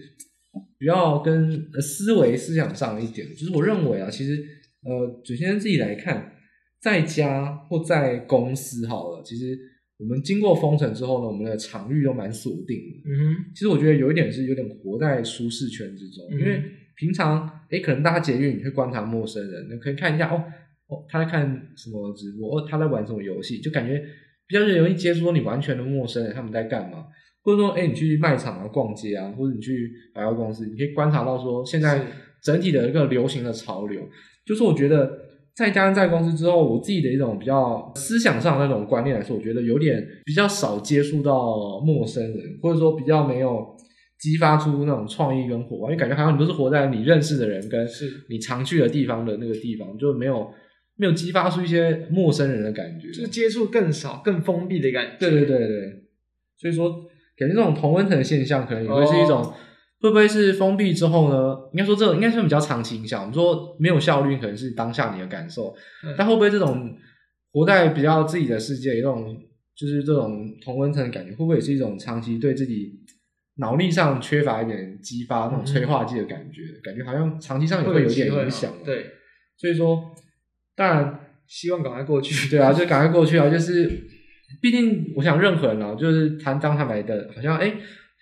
[0.79, 1.51] 比较跟
[1.83, 4.45] 思维思想上一点，就是我认为啊，其实。
[4.85, 6.33] 呃，首先自己来看，
[6.81, 9.59] 在家或在公司好了，其实
[9.99, 13.11] 我们经过封城之后呢，我们的场域都蛮锁定的。
[13.11, 16.63] 嗯哼，其实我觉得有一点是有点活在舒适圈之中，嗯、因为
[16.97, 20.45] 平常诶可能大家捷运你会观察陌生人，你可以看一下哦
[20.89, 23.99] 哦他在看什么直播，哦他在玩什么游戏，就感觉
[24.47, 27.07] 比较容易接触到你完全的陌生人他们在干嘛，
[27.43, 32.05] 或者说诶你去卖场啊逛街啊，或者你去百货公司，你可以观察到说现在
[32.43, 34.07] 整体的一个流行的潮流。
[34.45, 35.19] 就是我觉得
[35.55, 43.75] 在家在公司之后，我自己的一种比较思想上的那种观念来说，我觉得有点比较少接触到陌生人，或者说比较没有
[44.19, 47.87] 激发出那种创意跟火花，因为感觉好像你都是活在你认识的人跟
[48.29, 50.51] 你常去的地方的那个地方，就没有
[50.97, 55.17] 没有激发出一些陌生人的感觉，就是接触更少、更封闭的感觉。
[55.19, 56.05] 对对对对，
[56.59, 56.91] 所以说
[57.37, 59.53] 感觉这种同温层的现象，可能也会是一种。
[60.01, 61.57] 哦会不会是封闭之后呢？
[61.73, 63.23] 应该说这种应该算比较长期影响。
[63.23, 65.75] 我们说没有效率，可能是当下你的感受。
[66.05, 66.95] 嗯、但会不会这种
[67.53, 69.35] 活在比较自己的世界，一种
[69.75, 73.01] 就是这种同温层的感觉，会不会也是一种长期对自己
[73.57, 76.61] 脑力上缺乏一点激发那种催化剂的感觉？
[76.61, 78.71] 嗯、感觉好像长期上也会有点影响。
[78.85, 79.07] 对，
[79.57, 80.15] 所以说
[80.77, 82.51] 当然希望赶快过去。
[82.51, 83.49] 对啊，就赶快过去啊！
[83.49, 83.91] 就是
[84.61, 87.73] 毕竟我想任何人啊，就是谈当他来的，好像哎。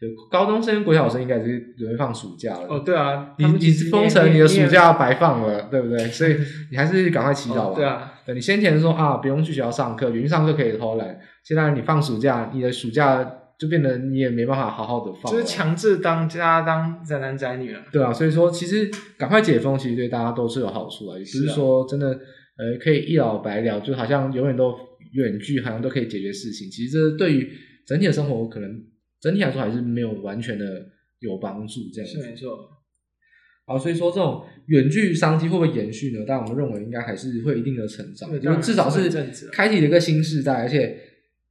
[0.03, 2.67] 诶高中生、国小生应该是准备放暑假了。
[2.69, 5.99] 哦，对啊，你你封城，你的暑假白放了，对不对？
[6.09, 6.37] 所以
[6.73, 7.77] 你还是赶快祈祷吧。
[7.77, 11.21] 对啊，对，你先前说啊，不用去学校上课，远距上课可以偷懒。
[11.45, 13.25] 现在你放暑假，你的暑假
[13.57, 15.33] 就变得你也没办法好好的放。
[15.33, 17.81] 就是强制当家当宅男宅女了。
[17.93, 24.75] 对啊，所以说其实赶快解封，其实对大家都是有好处的，也不是说真的呃可以一了百了，就好像永远都
[25.13, 26.69] 远距，好像都可以解决事情。
[26.69, 27.49] 其实这对于
[27.87, 28.69] 整体的生活可能。
[29.23, 30.87] 整体来说还是没有完全的
[31.21, 32.69] 有帮助，这样子是没错。
[33.65, 36.25] 好，所以说这种远距商机会不会延续呢？
[36.27, 39.09] 但我们认为应该还是会有一定的成长，因为至少是
[39.53, 40.99] 开启了一个新时代，而且。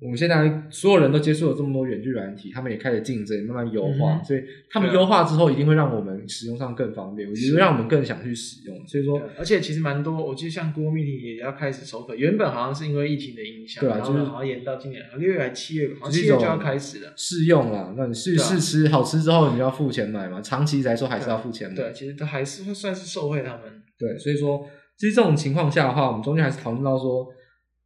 [0.02, 8.88] 我们现在所有人都接触了这么多远距软体，他们也开始竞争，慢慢优化，嗯、所以他们优化之后，一定会让我们使用上更方便，我觉得让我们更想去使用。
[8.88, 17.14] 所以说，而且其实蛮多，我记得像 Google Meeting 也要开始收费，原本好像是因为疫情的影响，对啊，就是好像延到今年六月还七月，好像七月就要开始了。
[17.16, 21.76] 试用啦，那你试试吃，好吃之后你就要付钱买嘛，长期来说还是要付钱买。
[21.76, 23.84] 对，其实都还是会算是受惠他们。
[24.00, 27.28] 对，所以说，其实这种情况下的话，我们中间还是讨论到说。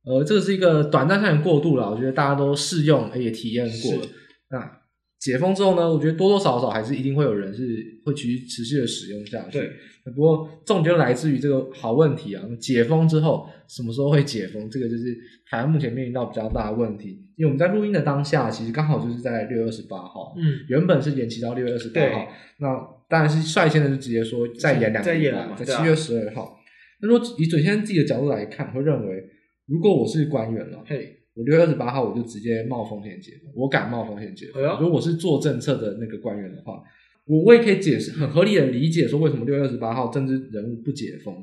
[0.06, 4.08] 呃，这个是一个短暂上的过渡了，我觉得大家都试用，也体验过了。
[4.52, 4.72] 那
[5.20, 7.63] 解封之后呢，我觉得多多少少还是一定会有人是
[8.06, 9.60] 会去持续的使用下去。
[9.60, 9.72] 对。
[10.15, 14.70] 不过重点就来自于这个好问题啊，解封之后什么时候会解封？
[14.70, 15.18] 这个就是
[15.50, 17.24] 台湾目前面临到比较大的问题。
[17.36, 22.28] 因为我们在录音的当下，其实刚好就是在六月二十八号，嗯，原本是延期到六月二十八号，
[22.60, 26.56] 那当然是率先的就直接说再延两个礼拜嘛，在七月十二号。
[27.02, 29.24] 那如果以准先生自己的角度来看，会认为
[29.67, 34.62] 如果我是官员了，嘿，我六月二十八号我就直接冒风险解封，我敢冒风险解封。
[34.80, 36.82] 如果我是做政策的那个官员的话，
[37.25, 41.34] 我我也可以解释很合理的理解说为什么六月二十八号政治人物不解封。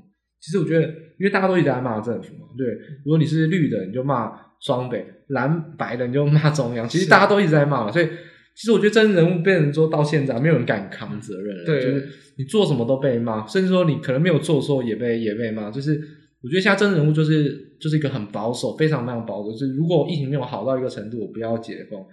[0.41, 0.87] 其实我觉得，
[1.19, 2.67] 因为大家都一直在骂政府嘛，对。
[3.05, 6.89] 如果你是绿的，你就骂双北；蓝白的，你就骂中央。
[6.89, 8.07] 其实大家都一直在骂嘛，所以
[8.55, 11.65] 其实我觉得政治人物变成说到现在，没有人敢扛责任。
[11.65, 12.09] 对，就是
[12.39, 15.71] 你做什么都被骂，甚至说你可能没有做错也被也被骂。
[15.71, 16.01] 就是
[16.43, 19.53] 我觉得现在政治人物就是就是一个很保守，非常非常保守。
[19.53, 22.05] 就是如果疫情没有好到一个程度，我不要解封。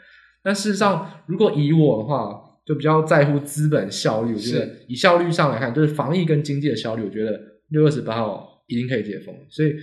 [0.44, 4.34] 但事实上，如果以我的话，就比较在乎资本效率。
[4.34, 7.40] 我觉得以效率上来看，就是防疫跟经济的效率，我觉得。
[7.72, 9.76] 六月十八号一定可以解封，所以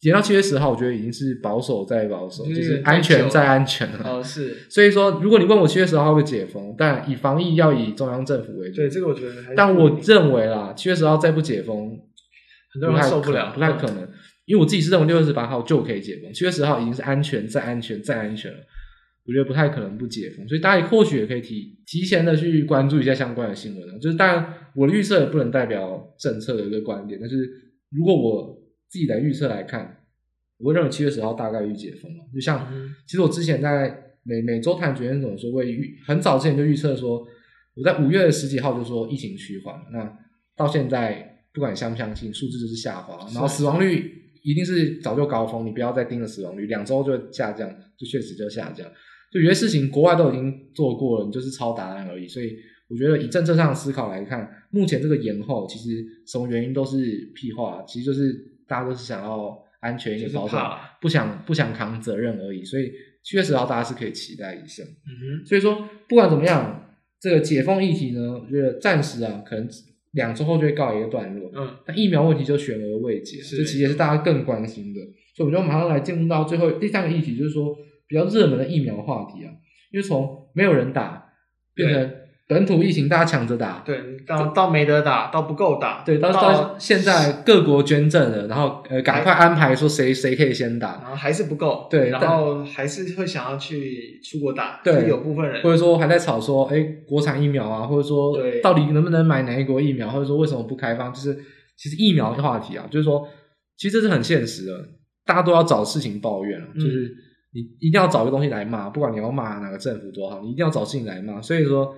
[0.00, 3.98] 延到七月十号，我觉得已经是保守再保守，就是安全再安全了。
[4.02, 4.56] 哦，是。
[4.70, 8.76] 所以说，如果你问我七月十号会不会解封，但以防疫要以中央政府为主。
[8.76, 9.34] 对，这个我觉得。
[9.54, 12.00] 但我认为啦，七月十号再不解封，
[12.72, 14.08] 很多人受不了，不太可能。
[14.46, 18.58] 因为我自己是认为六月二十八号就可以解封，七月十号已经是安全再安全再安全了。
[19.26, 24.00] 我觉得不太可能不解封，所以大家或许也可以提提前的去关注一下相关的新闻。
[24.00, 27.48] 就是当然，我的预测也不能代表政策的一个观点，但是
[27.90, 30.04] 如果我自己的预测来看，
[30.58, 32.24] 我会认为七月十号大概率解封了。
[32.34, 37.24] 就像、嗯、其实我之前在每每周谈，昨天总说会预很早之前就预测说，
[37.76, 39.84] 我在五月的十几号就说疫情趋缓了。
[39.92, 40.18] 那
[40.56, 48.86] 到现在不管相不相信，数字就是下滑，然后死亡率一定是早就高峰，你不要再盯着死亡率，两周就会下降，就确实就下降。
[49.32, 52.26] 就有些事情国外都已经做过了，你就是抄答案而已。
[52.26, 52.56] 所以
[52.88, 58.32] 我觉得以政策上的思考来看，目前这个延后其实什么原因都是屁话，其实就是
[58.66, 60.56] 大家都是想要安全一点保守，
[61.00, 62.64] 不想不想扛责任而已。
[62.64, 62.90] 所以
[63.22, 64.82] 七月十号大家是可以期待一下。
[64.82, 65.46] 嗯哼。
[65.46, 69.68] 所以说不管怎么样，这个解封议题呢，我觉得暂时啊，可能
[70.12, 71.50] 两周后就会告一个段落。
[71.54, 71.76] 嗯。
[71.86, 75.00] 那疫苗问题就悬而未解，这其实也是大家更关心的。
[75.34, 77.76] 所以我们就马上来进入到最后第三个议题，就是说。
[78.10, 79.52] 比较热门的疫苗话题啊，
[79.92, 81.32] 因为从没有人打
[81.76, 82.10] 变成
[82.50, 101.32] 本土疫情，大家抢着打，对，到到没得打，到不够打，对，到到现在各国捐赠了，然后呃，赶快安排说谁谁可以先打，然后还是不够，对，然后还是会想要去出国打，对，有部分人，或者说还在吵说，哎，国产疫苗啊，或者说到底能不能买哪一国疫苗，或者说为什么不开放，就是
[101.76, 103.24] 其实疫苗的话题啊，就是说
[103.78, 104.72] 其实这是很现实的，
[105.24, 107.04] 大家都要找事情抱怨啊，就是。
[107.04, 107.10] 嗯
[107.52, 111.42] 你一定要找一个东西来骂，不管你要骂哪个政府多好，你一定要找事情来骂。
[111.42, 111.92] 所以说，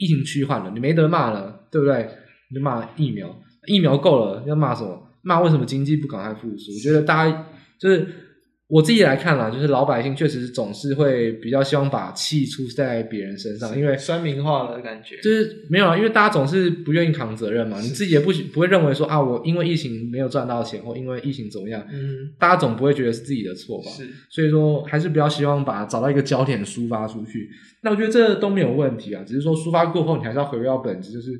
[0.00, 2.08] 疫情区换了，你没得骂了，对不对？
[2.48, 5.06] 你就骂疫苗，疫苗够了，要骂什么？
[5.22, 6.72] 骂为什么经济不赶快复苏？
[6.72, 7.46] 我觉得大家
[7.78, 8.26] 就是。
[8.70, 17.80] 我自己来看啦，就是老百姓确实总是会比较希望把气出在别人身上，因为酸民化的感觉，就是没有啊，因为大家总是不愿意扛责任嘛。
[17.80, 23.90] 你自己也不不会认为说啊，我因为疫情没有赚到钱，或因为疫情怎么样，嗯，大家总不会觉得是自己的错吧？
[23.90, 27.50] 是，所以说还是比较希望把找到一个焦点抒发出去。
[27.82, 31.32] 那我觉得这都没有问题啊，只是说抒发过后，你还是要回归到本质，就是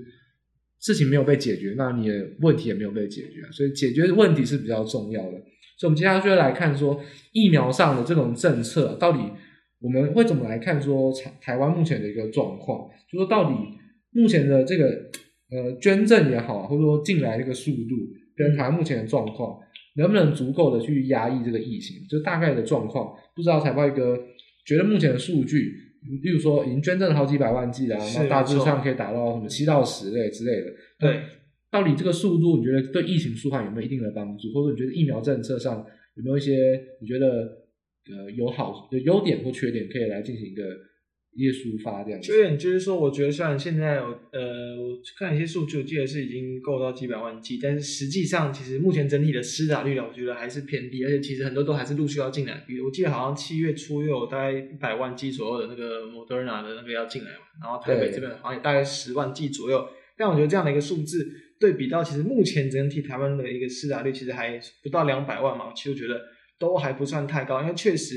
[0.80, 5.40] 事情没有被解决，那你的问题也没有被解决，所以解决问题是比较重要的。
[5.80, 7.00] 所以，我们接下来就会来看说
[7.32, 9.18] 疫苗上的这种政策，到底
[9.80, 13.56] 我们会怎么来看说台台湾目前的一个状况，就说到底
[14.10, 14.84] 目前的这个
[15.50, 17.96] 呃捐赠也好，或者说进来这个速度
[18.36, 19.58] 跟台湾目前的状况，
[19.96, 24.18] 能不能足够的去压抑这个疫情，就大概的状况，不知道财报一哥
[24.66, 25.72] 觉得目前的数据，
[26.22, 30.66] 例如说已经捐赠了好几百万剂啊，那大致上可以达到什么七到十类之类的，
[30.98, 31.22] 对。
[31.70, 34.52] 到底这个速度，你觉得对疫情舒缓有没有一定的帮助？
[34.52, 36.52] 或者你觉得疫苗政策上有没有一些
[37.00, 37.26] 你觉得
[38.10, 40.64] 呃有好的优点或缺点，可以来进行一个
[41.36, 42.20] 一些抒发这样？
[42.20, 44.02] 缺点就是说，我觉得虽然现在有
[44.32, 52.64] 呃，我看一些数据，我记得是已经够到几百万剂，但是实际上其实目前整体的施打率呢，我觉得还是偏低，而且其实很多都还是陆续要进来。
[52.66, 59.86] 比如我记得好像七月初又有大概一百万剂左右的那个莫德纳的那个要进来嘛，然后台北这边好像也大概十万剂左右。
[60.18, 61.46] 但我觉得这样的一个数字。
[61.60, 66.18] 对比到其实目前整体台湾的一个施打率其实还不到两百万嘛，其实我觉得
[66.58, 68.14] 都还不算太高，因为确实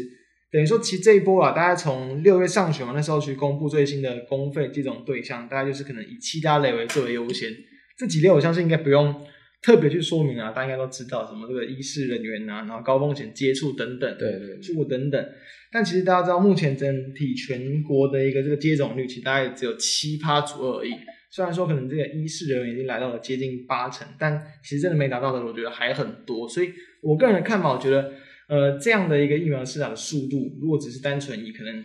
[0.49, 7.51] 等于说其实这一波啊，大概从六月上旬嘛，那时候去公布最新的公费这种对象，大概就是可能以七大类为最为优先。
[7.97, 9.13] 这几类我相信应该不用
[9.61, 15.25] 特别去说明啊，大家应该都知道什么这个医事人员啊，然后高风险接触等等，对对，出国等等。
[15.71, 20.91] 但其实大家知道，目前整体全国的一个这个接种率，其实大概只有七趴左右而已。
[21.34, 26.47] 虽然说可能这个医事人员已经来到了接近八成，但其实真的没达到的，我觉得还很多。
[26.47, 26.71] 所以
[27.01, 28.13] 我个人的看法，我觉得
[28.47, 31.84] 呃，这样的一个疫苗施打的速度，如果只是单纯以可能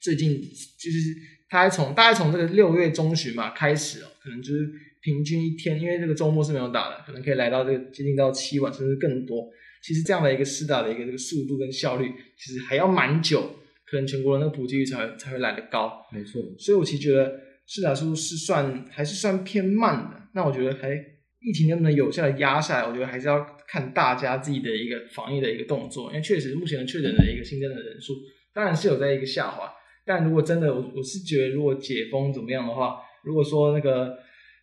[0.00, 1.16] 最近就是
[1.48, 4.70] 它还从大概从这个六月中旬嘛开始哦，可能就是
[5.02, 9.50] 平均一天，因为这个周末是没有打的，可能可以来到这个接近到七晚甚至更多。
[9.82, 12.08] 其实这样的一个施打的一个这个速度跟效率，
[12.38, 16.06] 其实还要蛮久，可能全国的那个普及率才会才会来得高。
[16.12, 20.20] 没错，所以我其实觉得施打速度是算还是算偏慢的。
[20.34, 26.10] 那我觉得还疫情能不能有效的压下来，我觉得还是要看大家自己的一个防疫的一个动作。
[26.10, 28.14] 因为确实目前的确诊的一个新增的人数，
[28.52, 29.70] 当然是有在一个下滑。
[30.04, 34.18] 但如果真的我我是觉得，如果解封怎么样的话，如果说那个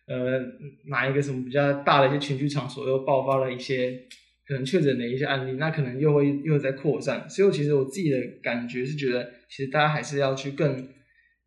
[0.06, 0.38] 呃
[0.90, 3.98] 哪一个什么比较大的一些群聚场所又爆发了一些。
[4.46, 10.88] 可能确诊的一些案例，那可能又会又在扩散，所以我其实我自己的感觉是觉得，其实大家还是要去更，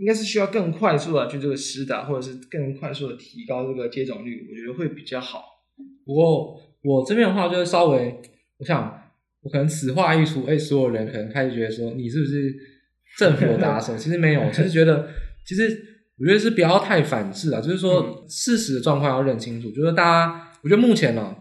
[0.02, 5.44] 应该是需要更快速的去这个施打，或者是更快速的提高这个接种率，我觉得会比较好。
[6.04, 8.20] 不过我这边的话就是稍微，
[8.58, 9.00] 我想
[9.44, 12.52] 我可能此话一出，哎，所有人可能开始觉得说你是不是
[13.20, 13.96] 政府的打手？
[13.96, 15.08] 其实没有，其实觉得
[15.46, 15.64] 其实
[16.18, 21.38] 我觉得是不要太反制啊，就是说事实的状况要认清楚，就是大家我觉得目前呢。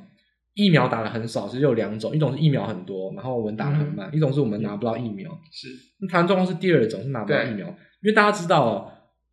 [0.54, 5.30] 疫苗打的很少，其实有两种，一种是疫苗很多，然后我们打的很慢；嗯、一种是我们拿不到疫苗。
[5.50, 5.68] 是，
[6.00, 7.74] 那台湾状况是第二种，是拿不到疫苗。
[8.02, 8.92] 因为大家知道哦，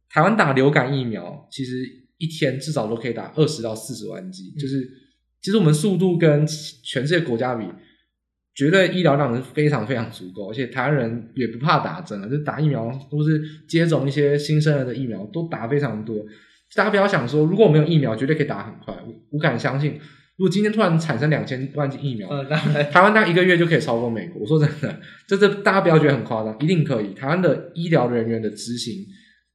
[0.09, 1.84] 台湾打流感疫苗，其实
[2.18, 4.89] 一天至少都可以打二十到四十万剂，嗯、就是
[5.41, 7.65] 其实我们速度跟全世界国家比，
[8.55, 16.26] 绝对医疗量是非常非常足够，而且台湾人也不怕打针了，就打疫苗都是接种一些新生儿的疫苗，都打非常多。
[16.76, 19.99] 大家不要想说，如果我没有疫苗，绝对可以打很快，我，我敢相信。
[20.38, 22.47] 如果今天突然产生两千万剂疫苗，嗯、
[22.91, 24.41] 台湾大概一个月就可以超过美国。
[24.41, 27.13] 我说真的，这这大家不要觉得很夸张，一定可以。
[27.15, 29.03] 台湾的医疗人员的执行，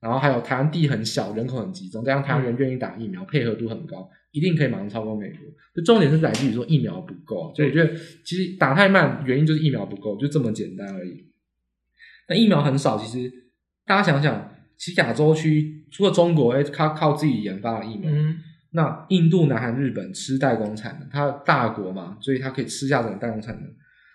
[0.01, 5.39] 然后还有台湾地很小，人口很集中，加上台湾人愿意打疫苗，嗯、配合度很高，一定可以马上超过美国。
[5.73, 11.31] 就重点是来自于说疫苗不够，所以我觉得其实打太慢，原因就是疫苗不够，就这么简单而已。
[12.29, 13.33] 那疫苗很少，其实
[13.87, 18.11] 大家想想，其实亚洲区除了中国，哎，靠靠自己研发的疫苗。
[18.11, 18.37] 嗯
[18.75, 23.65] 那印度、南韩、日本吃代工产能，它大国嘛，所以它可以吃下整个代工产能。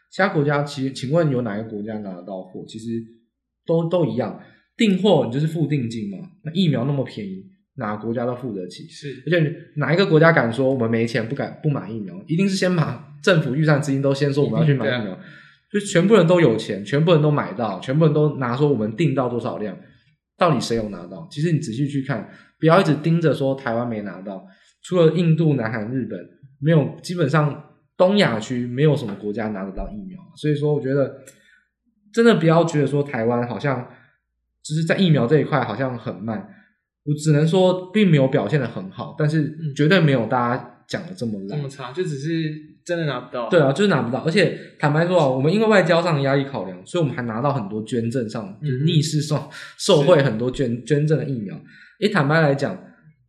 [0.10, 2.66] 其他国家，其实请问有哪个国家拿得到货？
[2.68, 3.04] 其实
[3.66, 4.42] 都都一样，
[4.76, 6.18] 订货你就是付定金嘛。
[6.44, 7.46] 那疫苗那么便宜，
[7.76, 8.88] 哪个国家都付得起。
[8.88, 12.16] 是，而且哪一个国家敢说我们没钱不敢不买疫苗？
[12.26, 15.20] 一定是先把政府预算资金都先说我们要去买疫苗，
[15.72, 19.78] 就全部人都有钱，全部人都买到，全部人都拿说我们订到多少量。
[20.38, 21.28] 到底谁有拿到？
[21.32, 22.30] 其实你仔细去看，
[22.60, 24.46] 不要一直盯着说台湾没拿到。
[24.84, 26.18] 除了印度、南韩、日本，
[26.60, 27.64] 没有，基本上
[27.98, 30.18] 东亚区没有什么国家拿得到疫苗。
[30.36, 31.18] 所以说，我觉得
[32.14, 33.86] 真的不要觉得说台湾好像
[34.64, 36.48] 就是在疫苗这一块好像很慢。
[37.04, 42.54] 我只能说，并没有表现的很好，但是绝对没有大家讲的这么烂，这么差，就只是
[42.86, 43.50] 真的拿不到。
[43.50, 44.20] 对啊，就是拿不到。
[44.20, 51.60] 而且坦白说啊，我们因为外交上的压力考量，所以我们还拿到很多捐赠上，就是逆势上受贿很多捐捐赠的疫苗。
[52.00, 52.78] 诶，坦白来讲，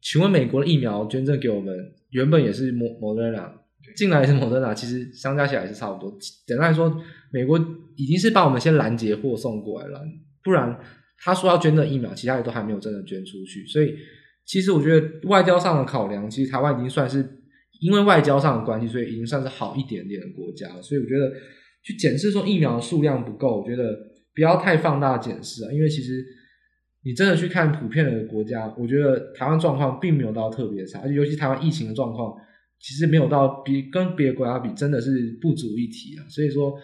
[0.00, 1.74] 请问美国的疫苗捐赠给我们，
[2.10, 3.52] 原本也是莫莫德纳
[3.96, 6.16] 进来也是莫德纳，其实相加起来也是差不多。
[6.46, 6.94] 简单来说，
[7.32, 7.58] 美国
[7.96, 10.00] 已经是把我们先拦截货送过来了，
[10.42, 10.78] 不然。
[11.20, 13.92] 他说要捐赠疫苗，其他也都还没有真的捐出去，所以
[14.46, 17.28] 其实我觉得外交上的考量，其实台湾已经算是
[17.80, 20.80] 因为外交上的关系，所以已经算是好一点点的国家了。
[20.80, 21.32] 所以我觉得
[21.82, 23.98] 去检视说疫苗的数量不够，我觉得
[24.32, 26.24] 不要太放大检视啊，因为其实
[27.02, 32.34] 你真的去看普遍的国家，我觉得台湾状况并没有到特别差，而且尤其台湾疫情的状况，
[32.80, 36.24] 其实没有到比跟别的国家比，真的是不足一提啊。
[36.28, 36.78] 所以说。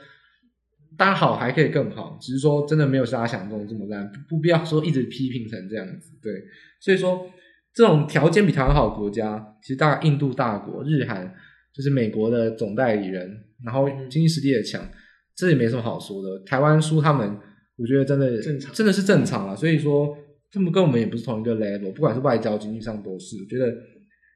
[0.97, 6.13] 当然好，还可以更好，只是说真的没有大家想中的这么烂，不必要说一直批评成这样子。
[6.23, 6.33] 对，
[6.81, 7.27] 所以说
[7.75, 11.35] 这种条件比台湾好的国家，其实大概印度大国、日韩，
[11.75, 13.29] 就是美国的总代理人，
[13.65, 14.89] 然后经济实力也强，
[15.35, 16.39] 这也没什么好说的。
[16.47, 17.39] 台湾输他们，
[17.77, 19.57] 我觉得真的正常，真的是正常啊。
[19.57, 20.17] 所以说
[20.51, 23.37] 他们跟我们也不是同一个 level，不管是外交、经济上都是。
[23.39, 23.75] 我觉得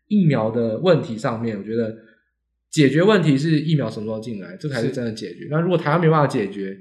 [0.08, 1.96] 疫苗的问题上面，我觉得。
[2.70, 5.48] 解决问题是疫苗什么时候进来，这才是真的解决。
[5.50, 6.76] 那如果台湾没办法解决，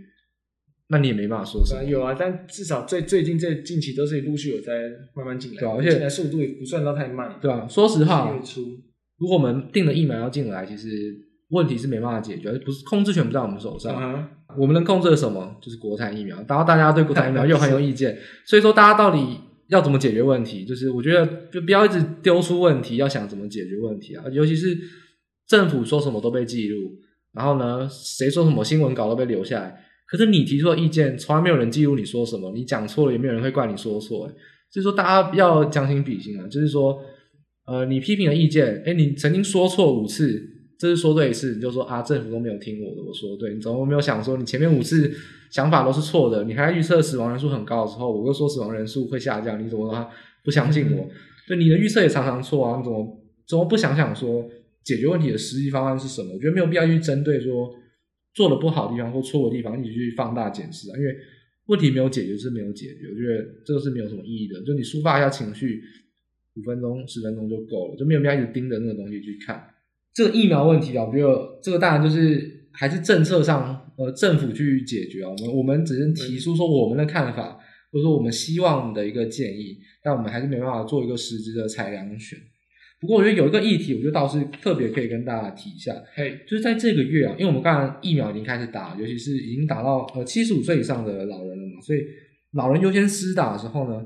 [0.90, 1.82] 那你也没办法说什么。
[1.82, 4.74] 有啊，但至少最最近这近期都是陆续有在
[5.16, 7.40] 慢慢进来，对啊，而且进来速度也不算到太慢。
[7.42, 8.38] 对啊，说实话，
[9.18, 10.90] 如果我们定的疫苗要进来，其实
[11.50, 13.96] 问题是没办法解决，不是控制权不在我们手上。
[13.96, 14.24] Uh.
[14.58, 15.56] 我们能控制的什么？
[15.62, 16.38] 就是国产疫苗。
[16.48, 20.66] 然后大家对国产疫苗 又很有意见，所以说大家到底要怎么解决问题？
[20.66, 24.78] 就是我觉得就不要一直丢出问题，要想怎么解决问题啊，尤其是。
[25.48, 26.92] 政府说什么都被记录，
[27.32, 29.82] 然后呢，谁说什么新闻稿都被留下来。
[30.06, 34.28] 可是你提出的意见，从来没有人记录你说什么，你讲错了也没有人会怪你说错。
[34.70, 36.46] 所以说，大家要将心比心啊。
[36.50, 37.00] 就是说，
[37.66, 40.38] 呃，你批评的意见，诶，你曾经说错五次，
[40.78, 45.12] 这是说对一次，你就说啊，政府都没有听我的，我说对，你怎么没有想说你前面五次
[45.50, 46.44] 想法都是错的？
[46.44, 50.10] 你还预测死亡人数很高的时候，我又说死亡人数会下降，你怎么说
[50.44, 51.10] 不相信我？
[51.48, 54.48] 对，你的预测也常常错啊，你怎么怎么不想想说
[54.84, 56.34] 解决问题的实际方案是什么？
[56.34, 57.74] 我觉得没有必要去针对说
[58.36, 61.16] 做的不好的地方或错的地方，一直去放大检视啊，因为
[61.68, 64.62] 问题没有解决是没有解决，我觉得这个是没有什么意义的。
[64.64, 65.82] 就你抒发一下情绪，
[66.56, 69.62] 五分钟、十分钟就够了，就没有必要一直盯着那个东西去看。
[70.18, 75.30] 这个疫苗问题啊，我觉得这个当然就是还是政策上，呃，政府去解决啊。
[75.30, 77.60] 我们我们只是提出说我们的看法。
[77.90, 82.38] 或者说我们希望的一个建议，但我们还是没办法做一个实质的裁量选。
[83.00, 92.00] 不过我觉得有一个议题，我觉得倒是特别可以跟大家提一下，嘿，就是在这个月啊，因为我们刚才疫苗已经开始打，尤其是已经打到呃七十五岁以上的老人了嘛，所以
[92.52, 94.06] 老人优先施打的时候呢，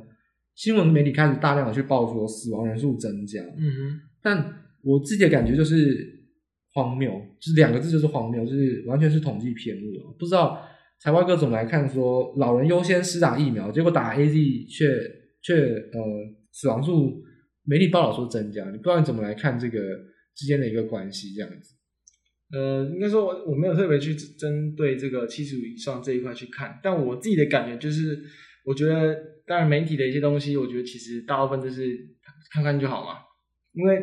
[0.53, 6.19] 新闻媒体开始大量的去报说死亡人数增加，嗯哼，但我自己的感觉就是
[6.73, 10.67] 荒谬，就是两个字就是荒谬，就是完全是统计偏误，不知道。
[10.99, 14.87] 财外各种来看，说老人优先施打疫苗，结果打 AZ 却
[15.41, 15.55] 却
[15.91, 15.99] 呃
[16.51, 17.23] 死亡数
[17.63, 19.79] 媒体报道说增加，你不知道你怎么来看这个
[20.35, 21.73] 之间的一个关系这样子？
[22.53, 28.21] 呃，应该说我我没有特别去针对这个七十五以上这一块去看，但我自己的感觉就是，
[28.63, 29.17] 我觉得
[29.47, 31.97] 当然媒体的一些东西，我觉得其实大部分就是
[32.53, 33.15] 看看就好嘛，
[33.73, 33.97] 因为，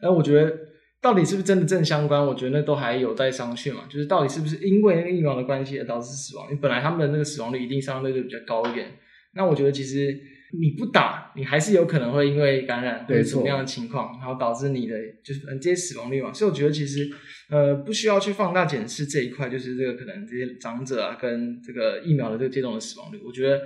[0.00, 0.56] 呃，我觉得。
[0.98, 2.26] 到底是不是真的正相关？
[2.26, 3.84] 我觉得那都还有待商榷嘛。
[3.88, 6.46] 就是到底是不是因为那个疫苗的关系而导致死亡？
[6.46, 8.88] 因为本来他们的那个死亡率一定相对就比较高一点。
[9.34, 10.18] 那我觉得其实
[10.58, 16.32] 你不打，你还是有可能会因为感染或者什么样的情况，然后导致你的就是这些死亡率嘛。
[16.32, 17.08] 所以我觉得其实
[17.50, 23.20] 呃不需要去放大检视这一块，就是这个可能这些长者啊跟这个疫苗的这个接种的死亡率。
[23.24, 23.60] 我觉得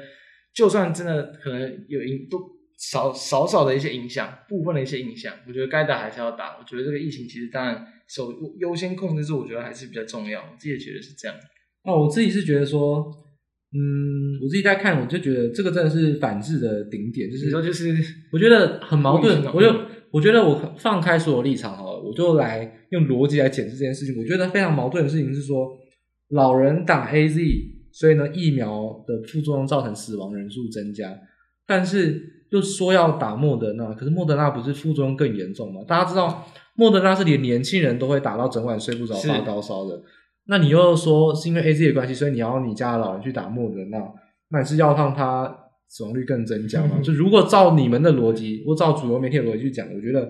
[0.52, 2.59] 就算真的可能有因都。
[2.80, 6.56] 少少少的一些影响，部分的一些影响，我觉得该打还是要打。
[6.58, 10.40] 我觉得这个疫情其实当然首优先控制住，我觉得还是比较重要。
[10.40, 11.36] 我自己也觉得是这样。
[11.84, 13.04] 那我自己是觉得说，
[13.74, 17.94] 嗯，我自己在看，我就觉得这个真的是反制的顶点，就是说，就是
[18.32, 19.44] 我觉得很矛盾。
[19.52, 19.68] 我就
[20.10, 24.16] 我觉得我放开所有立场好了，我就来用逻辑来解释这件事情。
[24.18, 25.68] 我觉得非常矛盾的事情是说，
[26.30, 27.38] 老人打 AZ，
[27.92, 31.14] 所以呢，疫苗的副作用造成死亡人数增加，
[31.66, 32.39] 但是。
[32.50, 35.82] 就说要打莫德纳，可是莫德纳不是副作用更严重吗？
[35.86, 36.44] 大家知道
[36.74, 40.02] 莫德纳是连年轻人都会打到整晚睡不着、发高烧的。
[40.46, 43.98] 那你又说是因为 AZ 的关系，所以你要你家的老人去打莫德纳，
[44.48, 45.54] 那你是要让他
[45.88, 46.96] 死亡率更增加吗？
[46.96, 50.26] 嗯、就如果照你们的逻辑，或照主流媒体的逻辑去讲，我觉得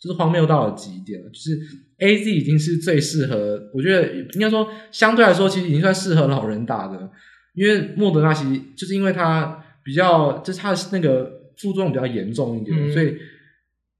[0.00, 1.28] 就是荒谬到了极点了。
[1.30, 1.56] 就是
[1.98, 7.08] AZ 已经是最适合，我觉得应该说相对来说，其实已经算适合老人打的，
[7.54, 11.40] 因为莫德纳其实就是因为它比较，就是它的那个。
[11.62, 13.16] 副作用比较严重一点，嗯、所以，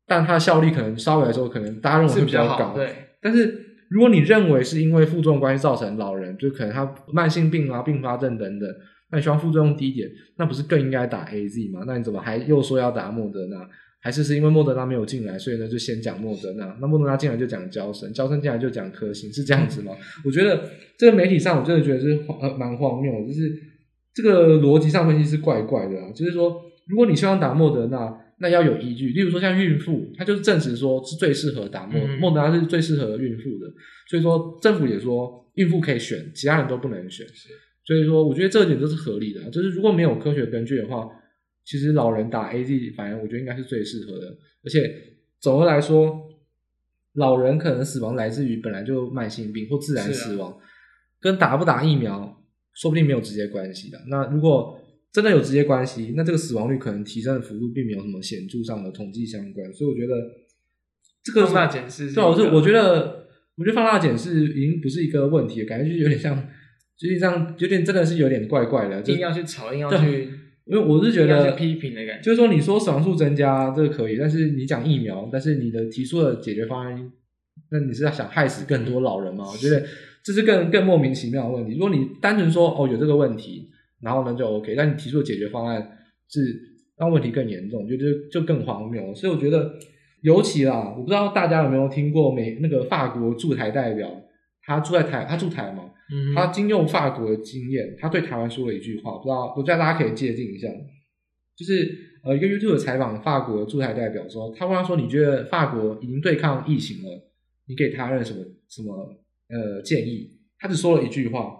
[0.06, 2.74] 但它效力可能稍微来说，可能大家认为会比较高。
[2.74, 2.90] 对，
[3.20, 8.68] 但是如果你认为是因为副作用关系造成老人，就可能他慢性病啊、并发症等等，
[9.10, 11.84] 那你希望副作用低一点，那不是更应该打 AZ 吗？
[11.86, 13.68] 那你怎么还又说要打莫德纳？
[14.00, 16.76] 还是是因为莫德纳没有进来，所以呢就先讲莫德纳？
[16.80, 19.92] 那莫德纳进来就讲娇生，娇生进来就讲科兴，是这样子吗？
[19.92, 23.56] 嗯、我觉得这个媒体上我真的觉得是呃蛮荒谬，就是
[24.12, 26.71] 这个逻辑上分析是怪怪的啊，就是说。
[26.86, 29.10] 如果你希望打莫德纳，那要有依据。
[29.10, 33.72] 例如说，像孕妇，它就是证实说是最适合打莫、嗯、莫德纳是最适合孕妇的。
[34.08, 37.26] 所以说，政府也说孕妇可以选，其他人都不能选。
[37.28, 37.48] 是
[37.84, 39.48] 所以说，我觉得这点都是合理的。
[39.50, 41.08] 就是如果没有科学根据的话，
[41.64, 44.26] 其实老人打 AZ，反正我觉得应该是最适合的。
[44.64, 44.92] 而且
[45.40, 46.28] 总的来说，
[47.14, 50.56] 老人可能死亡来自于本来就慢性病或自然死亡，啊、
[51.20, 52.42] 跟打不打疫苗
[52.74, 53.98] 说不定没有直接关系的。
[54.08, 54.81] 那如果
[55.12, 60.14] 真的有直接关系，那这个死亡率可能提升的幅度并没有什么显著上的统计相关，所以我觉得
[61.22, 66.34] 这个放大检视，对，我是我觉得，我觉得放大检视已经不是一个问题，感觉就是有点像，
[66.96, 70.30] 就是这样，有点真的是有点怪怪的，硬要去吵，硬要去，
[70.64, 77.12] 因为我是觉得批评的感觉，就是说你说死亡数增加这个可以，但是你讲疫苗，但是你的提出的解决方案，
[77.70, 79.44] 那你是要想害死更多老人吗？
[79.46, 79.84] 我觉得
[80.24, 81.74] 这是更更莫名其妙的问题。
[81.74, 83.68] 如果你单纯说哦有这个问题。
[84.02, 84.74] 然后呢，就 OK。
[84.74, 85.98] 但你提出的解决方案
[86.28, 86.60] 是
[86.96, 89.14] 让问题更严重，就就就更荒谬。
[89.14, 89.78] 所以我觉得，
[90.20, 94.10] 尤其啦，我不知道大家有没有听过美那个法国驻台代表，
[94.62, 100.68] 他住在台，他驻台嘛，嗯、他经用法国的经验，他对台湾说了一句话，不知道，我觉得大家可以借鉴一下。
[101.56, 107.30] 就是呃，一个 YouTube 采访法国的驻台代表说，他问他说：“你觉得法国已经对抗疫情了？
[107.66, 109.16] 你给他人什么什么
[109.48, 111.56] 呃建议？”他只说了一句话，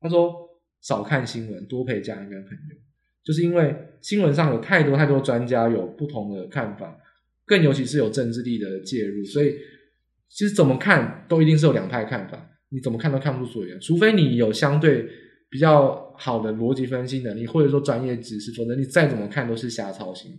[0.00, 0.45] 他说。
[0.82, 2.76] 少看新闻，多陪家人跟朋友，
[3.24, 6.96] 就是因为新闻上有太多太多专家有不同的看法，
[7.44, 9.56] 更尤其是有政治力的介入，所以
[10.28, 15.08] 其实怎么看都一定是有两派看法，你怎么看都看不出所以然，除非你有相对
[15.48, 20.32] 比较好的逻辑分析能力，或者说专业知识，否则你再怎么看都是瞎操心。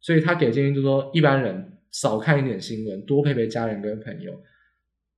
[0.00, 4.32] 所以他给建议就是说，一般人少看一点新闻，多陪陪家人跟朋友。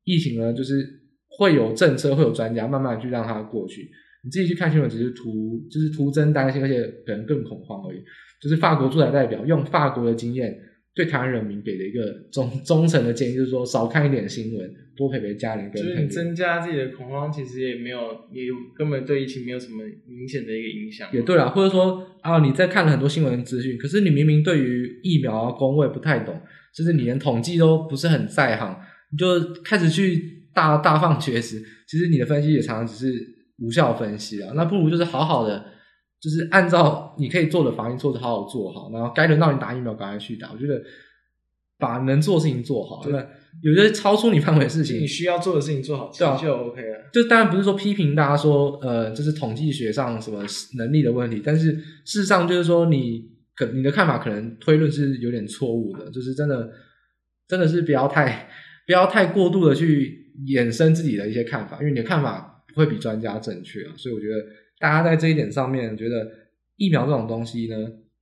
[0.04, 0.88] 疫情呢，就是
[1.26, 3.90] 会有政策，会有专家慢慢去让它过去。
[4.26, 8.02] 你自己去看新闻，只是徒就是徒增担心，而且可能更恐慌而已。
[8.42, 10.54] 就是法国驻台代表用法国的经验。
[10.96, 15.82] 对台湾人民给的一个忠忠诚的建议，就是说少看一点新闻，多陪陪家人跟。
[15.82, 17.98] 就是你增加自己的恐慌，其实也没有，
[18.32, 21.06] 也根本对疫情没有什么明显的一个影响。
[21.12, 26.34] 也对啦，或者说啊，你在看了很多新闻资讯，可是你明明对于疫苗啊、工位不太懂，
[26.74, 28.74] 就是你连统计都不是很在行，
[29.12, 29.26] 你就
[29.62, 33.12] 开始去大大放厥词，其实你的分析也常常只是
[33.58, 34.52] 无效分析啊。
[34.54, 35.72] 那不如就是好好的。
[36.18, 40.50] 就是按照你可以做的防疫措施好好做好，然后该轮到你打疫苗赶快去打。
[40.50, 40.82] 我觉得
[41.78, 43.24] 把能做的事情做好，那
[43.62, 47.10] 有些超出你范围的事情，你需要做的事情做好，对就 OK 了。
[47.12, 50.42] 就当然不是说批评大家说，呃，就是统计学上什么
[50.78, 53.22] 能力的问题，但是事实上就是说你
[53.54, 56.68] 可你的看法可能推论是有点错误的，就是真的
[57.46, 58.48] 真的是不要太
[58.86, 63.92] 不要太过度的去衍生自己的一些看法，因为你的看法不会比专家正确啊。
[63.96, 64.46] 所以我觉得。
[64.78, 66.30] 大家在这一点上面觉得
[66.76, 67.74] 疫苗这种东西呢，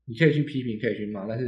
[0.04, 1.46] 你可以去批评，可以去骂，但是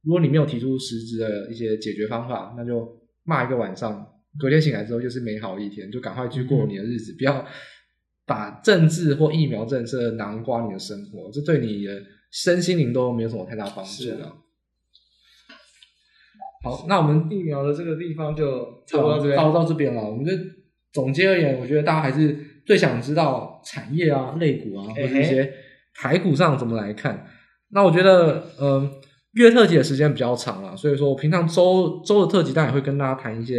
[0.00, 4.06] 如果你没有提出实质的一些解决方法，那就骂一个晚上，
[4.38, 7.44] 隔天醒来之后就是美好一天，就赶快去过你的日子，嗯、不要
[8.24, 14.32] 把政治或疫苗政策囊括你的生活，这对你的身心灵都没有什么太大帮助的。
[16.64, 20.08] 好，那我们疫苗的这个地方就差不多到这边，到到这边了。
[20.08, 20.32] 我们就
[20.92, 22.36] 总结而言，我觉得大家还是。
[22.68, 25.50] 最想知道产业啊、类股啊，或者一些
[25.94, 27.26] 台股上怎么来看？
[27.70, 28.90] 那我觉得，嗯、呃，
[29.32, 33.54] 月特辑的时间比较长了，所以说我平常周周的特辑当然也会跟大家谈一些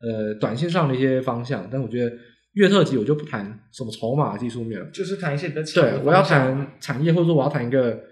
[0.00, 2.12] 呃短线上的一些方向，但我觉得
[2.54, 8.02] 月特辑我就不谈什么筹码技术面了，就是谈一些比较对，我要谈产业，或者说我要谈一个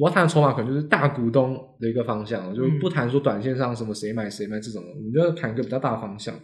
[0.00, 6.34] 我要谈的筹码可能就是大股东的一个方向，我、就不谈说短线上什么谁买谁卖这种的，我们就谈一个比较大的方向。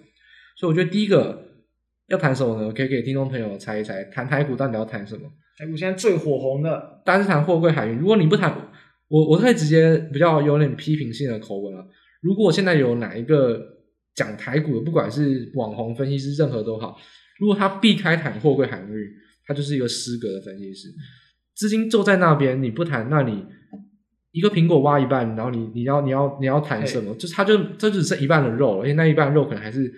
[0.57, 1.45] 所以我觉得第一个。
[2.09, 2.73] 要谈什么呢？
[2.73, 5.23] 可以给听众朋友猜一猜，谈台股到底要谈什么？
[5.59, 7.99] 台股现在最火红的，当然是谈货柜海运。
[7.99, 8.57] 如果你不谈，
[9.09, 11.85] 我我可以直接比较有点批评性的口吻了。
[12.21, 13.61] 如果现在有哪一个
[14.15, 16.97] 讲台股的，不管是网红分析师，任何都好，
[17.41, 18.97] 如果他避开谈货柜海运，
[19.45, 20.87] 他就是一个失格的分析师。
[21.57, 23.45] 资金就在那边，你不谈，那你
[24.31, 27.13] 一个苹果挖一半，然后你你要你要你要谈什么？
[27.17, 29.93] 就是他就这就只剩一半的肉，而且那一半肉可能还是。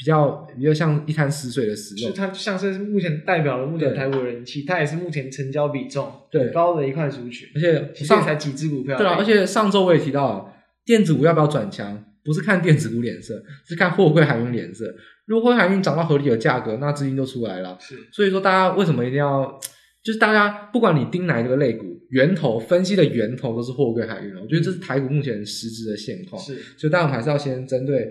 [0.00, 10.54] 比较比较像一滩死水的死肉，是它像是目前代表了目前台股人气，它也是目前成交比重最高的一块族群，而且上才几只股票，对啊，而且上周我也提到了，
[10.86, 14.86] 电子股要不要转强，不是看电子股脸色，是看货柜海运脸色。
[15.26, 17.76] 如果货柜海运涨到合理的价格，那资金就出来了。
[17.78, 19.60] 是，所以说大家为什么一定要，
[20.02, 26.40] 就是大家不管你盯哪一个类股，源头分析的源头都是货柜海运，我觉得这是台股目前实质的现况。
[26.40, 28.10] 是，所以大家还是要先针对。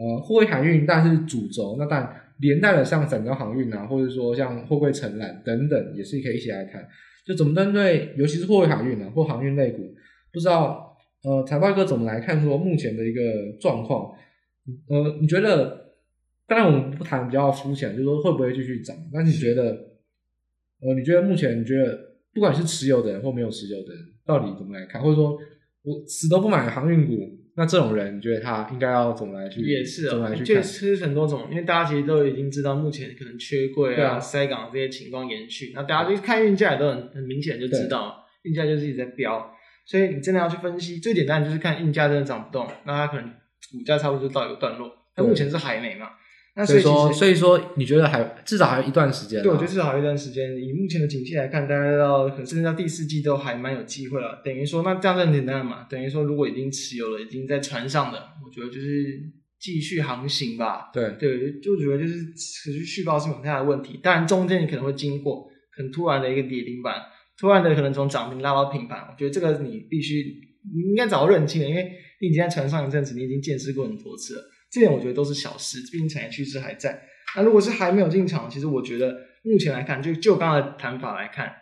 [0.00, 6.88] 呃，货柜海运但是主轴，那当然连带的像散装航运啊，或者说像货柜承揽等等，也是可以一起来看。
[7.26, 9.94] 就怎么针对，尤其是货柜海运啊或航运类股，
[10.32, 13.20] 不知道呃，财报哥怎么来看说目前的一个
[13.60, 14.10] 状况？
[14.88, 15.78] 呃，你觉得？
[16.46, 18.96] 当然我们不谈比较肤浅，就是说会不会继续涨？
[19.12, 19.70] 那你觉得？
[20.80, 21.96] 呃，你觉得目前你觉得
[22.34, 25.00] 不管是持有的人或没有持有的人，到底怎么来看？
[25.00, 25.38] 或者说
[25.82, 27.12] 我死都不买航运股？
[27.60, 29.60] 那这种人，你觉得他应该要怎么来去？
[29.60, 30.46] 也是啊，怎么来去看？
[30.46, 35.72] 确实很多种，因为大家其实都已经知道，目前可能缺柜啊、塞港这些情况延续。
[35.74, 39.52] 那大家就看运价也都很很明显就知道，运价就是一直在飙。
[39.84, 43.28] 所以你真的要去分析，最简单就是看运价真的涨不动，那它可能
[43.70, 44.90] 股价差不多就到一个段落。
[45.14, 46.06] 它目前是还没嘛？
[46.56, 49.40] 那所以说，所以说你觉得还至少还有一段时间？
[49.42, 50.56] 对，我觉得至少还有一段时间。
[50.56, 54.42] 以目前的景气来看，大概到可能甚至到第四季都还蛮有机会了。
[54.44, 55.86] 等于说，那这样很简单嘛？
[55.88, 59.20] 等于说，如果已经持有了，已经在船上的，我觉得就是
[59.60, 60.90] 继续航行吧。
[60.92, 64.00] 对对，就觉得就是持续续报是没有太大的问题。
[64.02, 65.46] 当然，中间你可能会经过
[65.76, 66.96] 很突然的一个跌停板，
[67.38, 68.98] 突然的可能从涨停拉到平盘。
[69.08, 70.16] 我觉得这个你必须
[70.74, 74.42] 你应该早就认清了，因为你已经在船上一阵子，你已经见识过很多次了。
[74.70, 77.02] 这点我觉得都是小事，毕竟产业趋势还在。
[77.36, 81.52] 那如果是还没有进场，其实我觉得目前来看，就就刚才谈法来看，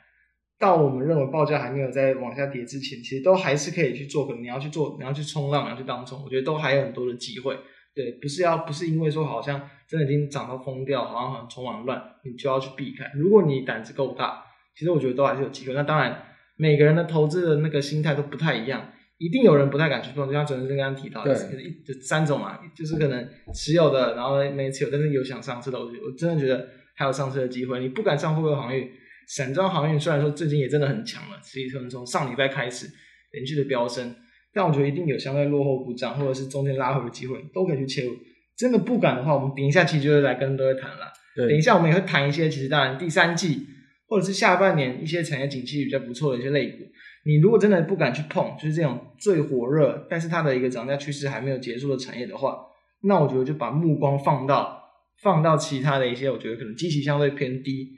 [0.59, 4.27] 到我们认为报价还没有在往下跌之前，其实都还是可以去做。
[4.27, 7.57] 可能你要去做，你要去冲浪，你要去当冲，我觉得都还有很多的机会。
[7.95, 13.11] 对，不是要不是因为说好像真的已经涨到疯掉，好像很筹码乱，你就要去避开。
[13.15, 14.45] 如果你胆子够大，
[14.77, 15.75] 其实我觉得都还是有机会。
[15.75, 16.23] 那当然，
[16.57, 18.93] 每个人的投资的那个心态都不太一样。
[19.19, 27.81] 一定有人不太敢去碰，就像主持人刚刚提到的，一就三种嘛，就是可能持有的，然后没持有，但是有想上车的，我我真的觉得还有上车的机会。
[27.81, 28.89] 你不敢上货柜航运，
[29.27, 32.87] 散装航运虽然说最近也真的很强了，实际上从上礼拜开始
[33.33, 34.15] 连续的飙升，
[34.55, 38.17] 但我觉得一定有相对落后补涨，或者是中间拉回的机会，都可以去切入。
[38.57, 41.13] 真的不敢的话，我们等一下其实就会来跟各位谈了。
[41.37, 43.67] 等一下我们也会谈一些，其实当然第三季
[44.09, 46.85] 或者是下半年一些产业景气比较不错的一些类股。
[47.29, 52.57] 你如果真的不敢去碰，就是这种最火热，但是它的一个涨价趋势还没有结束的产业的话，
[53.03, 54.83] 那我觉得就把目光放到
[55.23, 57.91] 放到其他的一些，我觉得可能基期相对偏低，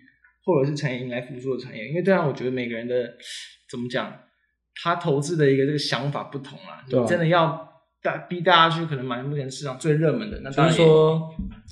[0.45, 1.87] 或者是产业迎来复苏的产业。
[1.87, 2.95] 因为这样，我觉得每个人的
[3.70, 4.12] 怎么讲，
[4.83, 6.85] 他投资的一个这个想法不同啦。
[6.89, 7.68] 你真的要
[8.03, 11.31] 大逼大家去可能买目前市场最热门的，那就是说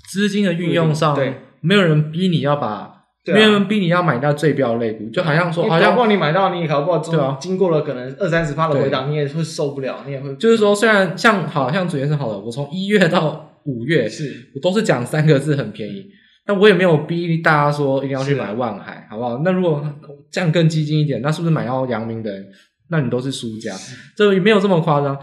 [0.08, 2.97] 资金的运用上，对，没有人逼你要把。
[3.34, 10.34] 没有人逼你要买到最标类股，就好像说，好像搞不好你买到，你搞不好对啊，经过了可能二三十趴的回档，你也会受不了，你也会。
[10.36, 16.06] 就是说，虽然像好像昨天是好了，我从一月到五月，是我都是讲三个字很便宜，
[16.46, 19.42] 但我也没有逼大家说一定要去买万海，好不好？
[19.44, 19.84] 那如果
[20.30, 22.46] 这样更激进一点，那是不是买到阳明的人，
[22.90, 23.74] 那你都是输家？
[24.16, 25.18] 这也没有这么夸张，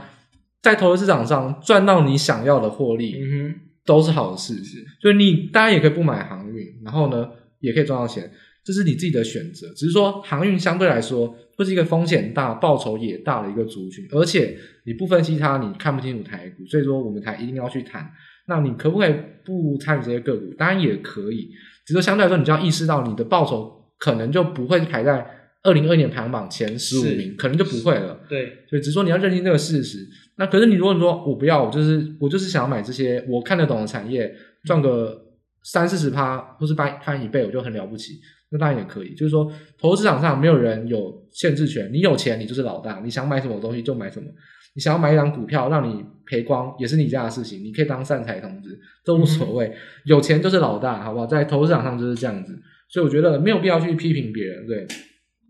[0.61, 4.55] 在投资市场上赚到你想要的获利，嗯哼，都是好事。
[4.63, 7.27] 是，所以你当然也可以不买航运，然后呢？
[7.65, 8.29] 也可以赚到钱，
[8.63, 9.67] 这是你自己的选择。
[9.75, 14.55] 只是说航运相对来说会是一个风险大、报酬也大的一个族群，而且
[14.85, 16.65] 你不分析它，你看不清楚台股。
[16.67, 18.09] 所以说我们才一定要去谈。
[18.47, 19.13] 那你可不可以
[19.43, 20.53] 不参与这些个股？
[20.57, 21.49] 当然也可以。
[21.85, 25.25] 只是说相对来说，你就要意识到你的报酬可能就不会排在
[25.63, 28.19] 二零二二年排行榜前十五名，可能就不会了。
[28.29, 30.07] 对，所以只是说你要认清这个事实。
[30.37, 35.24] 那可是你如果说我不要，我就是我就是想要买这些我看得懂的产业，赚个。
[35.65, 38.19] 三四十趴，或是翻翻一倍，我就很了不起。
[38.51, 41.89] 那当然也可以，就是说，投资市场上没有人有限制权。
[41.91, 44.27] 你有钱，你就是老大，你想买什么东西就买什么。
[44.75, 49.65] 你想要买一张股票让你赔光，也是你家的事情，你可以当善财童子，都无所谓。
[49.67, 49.73] 嗯、
[50.05, 51.25] 有钱就是老大，好不好？
[51.25, 52.55] 在投资市场上就是这样子。
[52.87, 54.85] 所以我觉得没有必要去批评别人，对。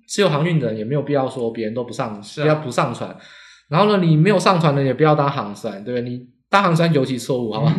[0.07, 3.13] 持有航运的人也没有必要说别人都不上，不要不上船。
[3.67, 6.09] 然后呢，你没有上船的也不要当航山，对不对？
[6.09, 6.34] 你。
[6.55, 7.75] 当航商尤其错误，好吧？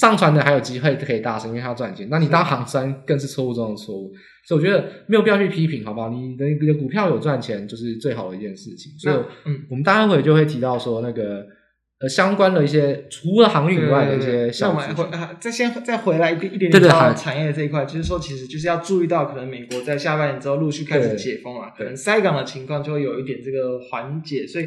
[0.00, 2.08] 上船的还有机会可以大声，因为他要赚钱。
[2.10, 4.10] 那你当航商更是错误中的错误，
[4.44, 6.08] 所以我觉得没有必要去批评，好不好？
[6.08, 8.90] 你的你的股票有赚钱，就是最好的一件事情。
[8.98, 11.46] 所以，嗯，我们待会就会提到说那个
[12.00, 14.80] 呃相关的一些除了航运以外的一些项目。
[15.38, 24.66] 再先再回来一点一点点到产业这一块，就是说其实就是要注意到，可能美国在下半年之后陆续开始解封了，可能塞港的情况就会有一点这个缓解，所以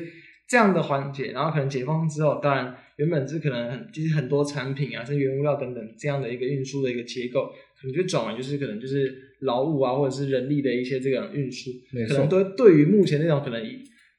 [0.54, 2.76] 这样的环节，然后可能解封之后，当然。
[2.98, 7.48] 原本是可能很，就是很多产品啊，像原物料等等这样的一个运输的一个结构，
[7.82, 11.72] 可能就转为就是可能就是劳务啊，或者是人力的一些这个运输，
[12.08, 13.60] 可能都对于目前那种可能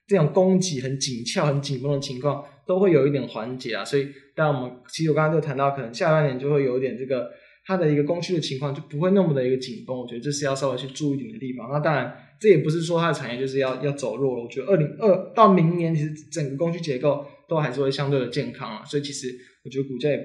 [0.09, 3.85] 这种供给很紧俏、很紧绷的情况，都会有一点缓解啊。
[3.85, 7.31] 所以，当然我们其实我刚刚就谈到，可能下半年就会有一点这个
[7.65, 9.97] 它的一个供需的情况就不会那么的一个紧绷。
[9.97, 11.71] 我觉得这是要稍微去注意一点的地方。
[11.71, 14.43] 那当然，这也不是说它的产业就是要要走弱了。
[14.43, 17.27] 我觉得二零二到明年，其实整个供需结构。
[17.47, 19.29] 都还是会相对的健康啊，所以其实
[19.65, 20.19] 我觉得股价也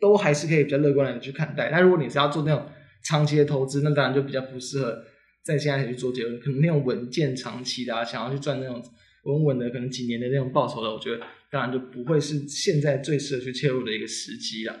[0.00, 1.70] 都还是可以比较乐观的去看待。
[1.72, 2.66] 那如果你是要做那种
[3.02, 4.96] 长期的投资，那当然就比较不适合
[5.44, 6.38] 在现在去做结论。
[6.38, 8.80] 可能那种稳健长期的啊，想要去赚那种
[9.24, 11.20] 稳稳的，可能几年的那种报酬的，我觉得
[11.50, 14.80] 当然就不会是现在最适合去切入的一个时机了。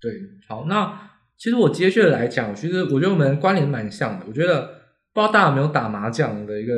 [0.00, 0.12] 对，
[0.48, 4.26] 好，那其实我接续来讲，其实我觉得我们关联蛮像的。
[4.26, 4.75] 我觉得
[5.16, 6.74] 不知道大家有没有打麻将的一个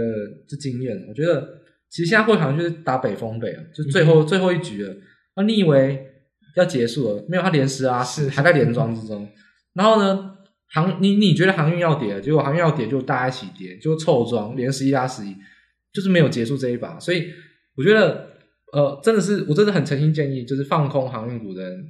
[0.48, 1.58] 这经验，我觉得。
[1.90, 4.94] 其实现在会好像就是打北风北了，就最后、嗯、最后一局了。
[5.36, 6.06] 那你以为
[6.54, 7.24] 要结束了？
[7.26, 9.26] 没有，他连十啊，是还在连庄之中。
[9.72, 10.36] 然后呢，
[10.66, 15.34] 航你你觉得航运要跌了，结果航运要跌就大家一起跌，就凑庄连十一拉十一，
[15.90, 17.00] 就是没有结束这一把。
[17.00, 17.32] 所以
[17.74, 18.32] 我觉得，
[18.74, 21.86] 呃，真的是我真的很诚心建议，就是放空航运股的人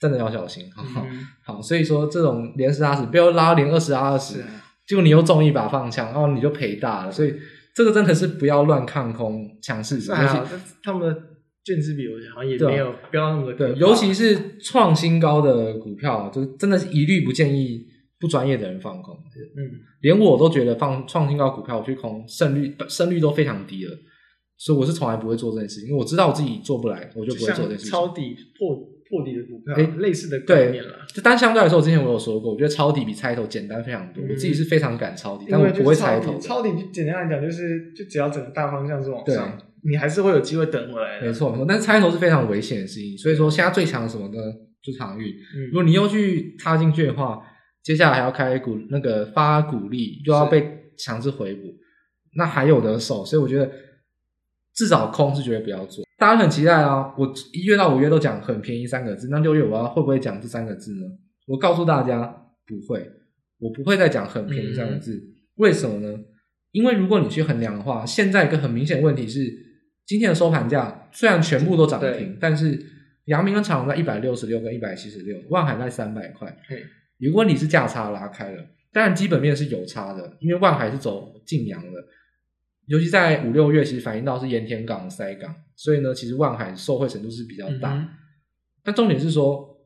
[0.00, 0.64] 真的要小心。
[0.72, 4.42] 好、嗯， 好，所以说这种连十拉十，不要拉连二十拉二十，
[4.86, 7.10] 结果你又中一把放枪，然后你就赔大了。
[7.12, 7.34] 所以。
[7.74, 11.22] 这个真的是不要乱看空强势者，尤其他们的
[11.64, 17.86] 券资比，我好像也没有飙那么对，尤其是创新高的股票，就是真的是一律不建议
[18.20, 19.14] 不专业的人放空。
[19.56, 23.98] 嗯，连我都觉得放创新高股票我去空胜率胜率都非常低了，
[24.58, 27.90] 所以我是从来不会做这件事情，因为我知道我自己做不来，我就不会做这件事情。
[27.90, 28.86] 抄底破。
[29.12, 31.04] 破底的股票，诶类似的概念了。
[31.12, 34.24] 就但相对来说，我之前我有说过，我觉得抄底比猜头简单非常多。
[34.24, 36.38] 嗯、我自己是非常敢抄底，但我不会猜头。
[36.38, 41.26] 抄底就简单来讲，就是就只要整个大方向是往上，你还是会有机会等回来的。
[41.26, 41.66] 没错，没错。
[41.68, 44.40] 但是猜头是非常危险的事情，所以说现在最强的什么呢？
[44.82, 45.28] 就是航运。
[45.28, 47.38] 嗯、如果你又去插进去的话，
[47.82, 51.68] 接下来还要开股那个发股利，又要被强制回补，
[52.36, 53.24] 那还有得手。
[53.24, 53.70] 所以我觉得
[54.74, 56.02] 至少空是绝对不要做。
[56.22, 57.12] 大家很期待啊！
[57.18, 61.00] 我一月到五月都讲很便宜三个字，那六月我要会不会讲这三个字呢？
[61.48, 62.22] 我告诉大家
[62.64, 63.10] 不会，
[63.58, 65.16] 我不会再讲很便宜三个字。
[65.16, 65.22] 嗯、
[65.56, 66.16] 为什么呢？
[66.70, 69.52] 因为如果你去衡量的话，现在一个很明显问题是，
[70.06, 72.80] 今天的收盘价虽然全部都涨停，但是
[73.24, 76.56] 阳明跟长荣在一百六十六跟一百七十六，万海在三百块。
[77.18, 81.98] 如果你是价差拉开了，当然基本面是有差的，因为万海是走劲阳的。
[82.86, 87.94] 尤其在五六月，其实反映到是盐田港塞港，所以呢，其实万海受惠程度是比较大。
[87.94, 88.08] 嗯、
[88.82, 89.78] 但重点是说，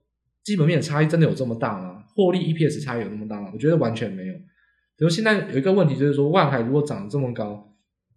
[0.43, 2.05] 基本面的差异真的有这么大吗？
[2.15, 3.51] 获利 EPS 差异有那么大吗？
[3.53, 4.35] 我觉得完全没有。
[4.35, 7.77] 比如现在有一个问题就是说，万海如果涨得这么高，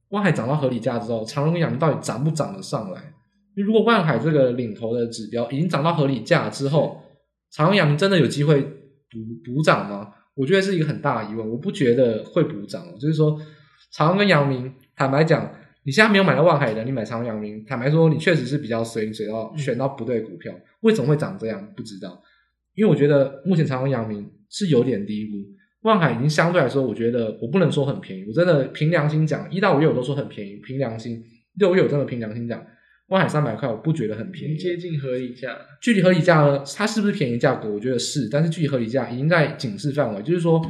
[0.10, 3.02] 万海涨到合理价之后，长荣跟阳明到底涨不涨得上来？
[3.56, 7.02] 因为如果万海这个领头的指标已经涨到合理价之后，
[7.52, 10.14] 长荣阳明真的有机会补补涨吗？
[10.36, 11.50] 我觉得是一个很大的疑问。
[11.50, 13.38] 我不觉得会补涨，就是说。
[13.92, 15.52] 长荣跟阳明，坦白讲，
[15.84, 20.54] 你现在没有买到万海的，你买长荣、阳明，坦白说，你确实是比较随随到选到不对股票。
[20.82, 21.74] 为什么会长这样？
[21.76, 22.22] 不知道，
[22.76, 25.38] 因为我觉得目前长荣、阳明是有点低估，
[25.82, 31.24] 万海已经相对来说，我觉得我不能说很便宜，我真的凭良心讲，一到五月我都说很便宜，凭良心，
[31.56, 32.64] 六月我真的凭良心讲，
[33.08, 35.58] 万海三百块，我不觉得很便宜，接近合理价。
[35.82, 36.64] 具体合理价呢？
[36.78, 37.68] 它是不是便宜价格？
[37.68, 40.62] 我觉得是，但是具体合理价已经在警示范围，就是说。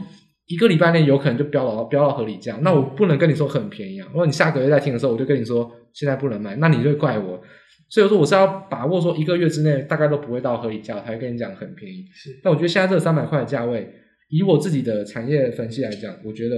[0.49, 4.07] 一个礼拜内有可能就飙到飙到合理价，那我不能跟你说很便宜啊。
[4.11, 7.39] 如果你下个月再听的时候，我就跟你说现在不能买，那你就怪我。
[7.87, 12.03] 所以说我是要把握说一个月之内大概都不会到合理价，才会跟你讲很便宜。
[12.11, 13.87] 是，那我觉得现在这个三百块的价位，
[14.29, 16.55] 以我自己的产业分析来讲，我觉得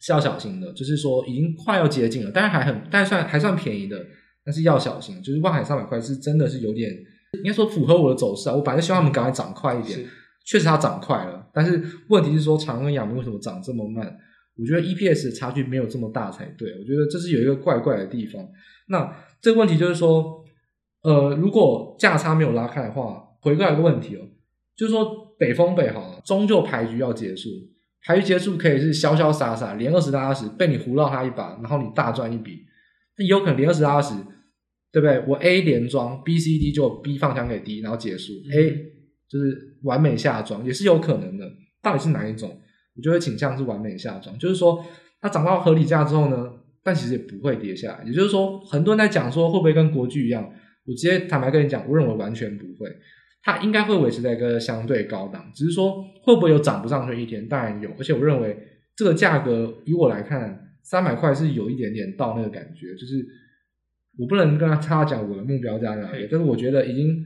[0.00, 0.72] 是要小心的。
[0.72, 4.02] 就是说已经快要接近了，但是还很，但是算还算便宜的，
[4.44, 5.22] 但是要小心。
[5.22, 6.90] 就是万海三百块是真的是有点，
[7.42, 8.54] 应该说符合我的走势啊。
[8.54, 10.00] 我本来希望他们赶快涨快一点。
[10.48, 11.78] 确实它涨快了，但是
[12.08, 14.18] 问题是说长荣跟阳明为什么涨这么慢？
[14.56, 16.72] 我觉得 EPS 的差距没有这么大才对。
[16.78, 18.42] 我觉得这是有一个怪怪的地方。
[18.88, 20.42] 那这个问题就是说，
[21.02, 24.22] 呃，如果价差没有拉开的话，回过来一个问题哦，
[24.74, 27.50] 就是说北风北好了，终究牌局要结束，
[28.02, 32.62] 牌局结束可以是潇潇洒洒连二十打二十，被你胡闹他一把，然后你大赚一笔。
[33.18, 34.14] 那有可能连二十打二十，
[34.90, 35.22] 对不对？
[35.28, 38.32] 我 A 连庄，B、C、D 就 B 放枪给 D，然后结束。
[38.32, 38.97] 嗯、A
[39.28, 41.50] 就是完美下庄也是有可能的，
[41.82, 42.60] 到底是哪一种？
[42.96, 44.84] 我就会倾向是完美下庄，就是说
[45.20, 46.50] 它涨到合理价之后呢，
[46.82, 48.04] 但其实也不会跌下来。
[48.04, 50.42] 也就是说，很多人在讲说会不会跟国剧一样，
[50.84, 52.90] 我直接坦白跟你讲，我认为完全不会，
[53.44, 57.46] 它应该会维持在一个相对高档，只是说会不会有涨不上去一天？
[57.46, 58.58] 当然有，而且我认为
[58.96, 63.24] 这个价格以我来看，三百块是有一点点到那个感觉，就是
[64.18, 67.24] 我不能跟他他讲我的目标价在哪里，但是我觉得已经。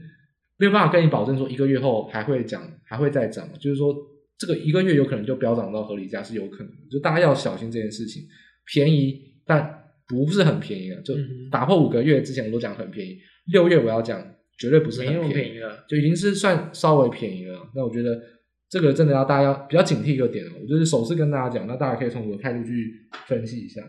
[0.57, 3.95] 没有办法跟你保证说一个月后还会涨，还会再涨，就是说
[4.37, 8.23] 这个一个月有可能就飙涨到合理价是有可能的，就大家要小心这件事情。
[8.71, 11.15] 便宜，但不是很便宜啊，就
[11.51, 13.17] 打破五个月之前我都讲很便宜，
[13.51, 14.23] 六月我要讲
[14.57, 17.59] 绝对不是很便宜了，就已经是算稍微便宜了。
[17.75, 18.21] 那我觉得
[18.69, 22.93] 这个真的要大家要比较警惕一个点哦，我就是首次跟大家讲，那大家可以从我的态度去
[23.27, 23.81] 分析一下。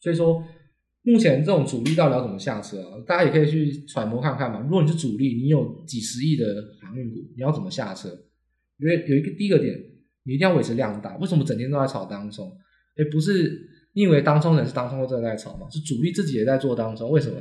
[0.00, 0.44] 所以说。
[1.02, 3.00] 目前这种主力到底要怎么下车啊？
[3.06, 4.60] 大家也可以去揣摩看看嘛。
[4.60, 6.44] 如果你是主力，你有几十亿的
[6.82, 8.08] 航运股，你要怎么下车？
[8.78, 9.74] 因为有一个第一个点，
[10.24, 11.16] 你一定要维持量大。
[11.16, 12.52] 为什么整天都在炒当中？
[12.96, 15.66] 哎，不是你以为当中人是当中都正在炒嘛？
[15.70, 17.10] 是主力自己也在做当中。
[17.10, 17.40] 为什么？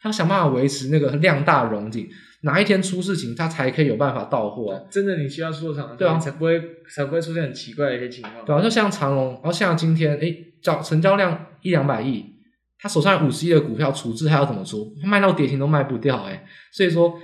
[0.00, 2.08] 他想办法维持那个量大融景，
[2.42, 4.82] 哪一天出事情，他才可以有办法到货啊。
[4.90, 6.60] 真的，你需要出场，对啊，才不会
[6.94, 8.44] 才不会出现很奇怪的一些情况。
[8.44, 12.35] 对啊，就像长隆，然后像今天，哎，交成交量一两百亿。
[12.78, 14.94] 他手上五十亿的股票处置，他要怎么出？
[15.00, 17.18] 他卖到跌停都卖不掉哎，所以说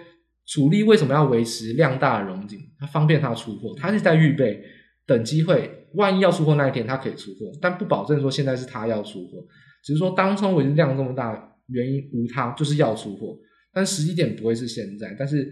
[0.46, 2.58] 主力为什么要维持量大的荣景？
[2.78, 4.62] 他方便他出货，他是在预备
[5.06, 9.44] 等机会，万一要出货那一天他可以出货，但不保证说现在是他要出货，
[9.84, 13.36] 只是说当冲维持量这么大，原因无他，就是要出货，
[13.72, 15.48] 但时机点不会是现在，但是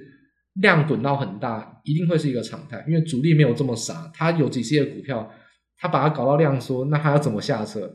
[0.55, 5.31] 量滚到很大，一定会是一个常态，因为主力没有这么傻，他有几十亿的股票，
[5.79, 7.93] 他把它搞到量缩，那他要怎么下车？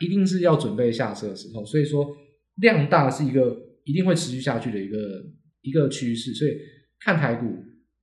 [0.00, 2.06] 一定是要准备下车的时候，所以说
[2.56, 4.98] 量大是一个一定会持续下去的一个
[5.62, 6.52] 一个趋势，所以
[7.00, 7.46] 看台股、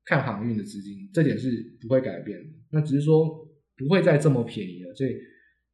[0.04, 2.46] 看航运的资金，这点是不会改变的。
[2.72, 3.30] 那只是说
[3.78, 5.16] 不会再这么便宜了，所以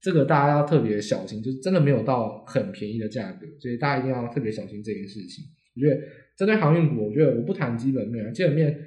[0.01, 5.45] 这个大家要特别小心，就是真的没有到很便宜的价格，所以大家一定要特别小心这件事情。
[5.75, 6.01] 我觉得
[6.37, 8.77] 针对航运股，我觉得我不谈基本面，基本面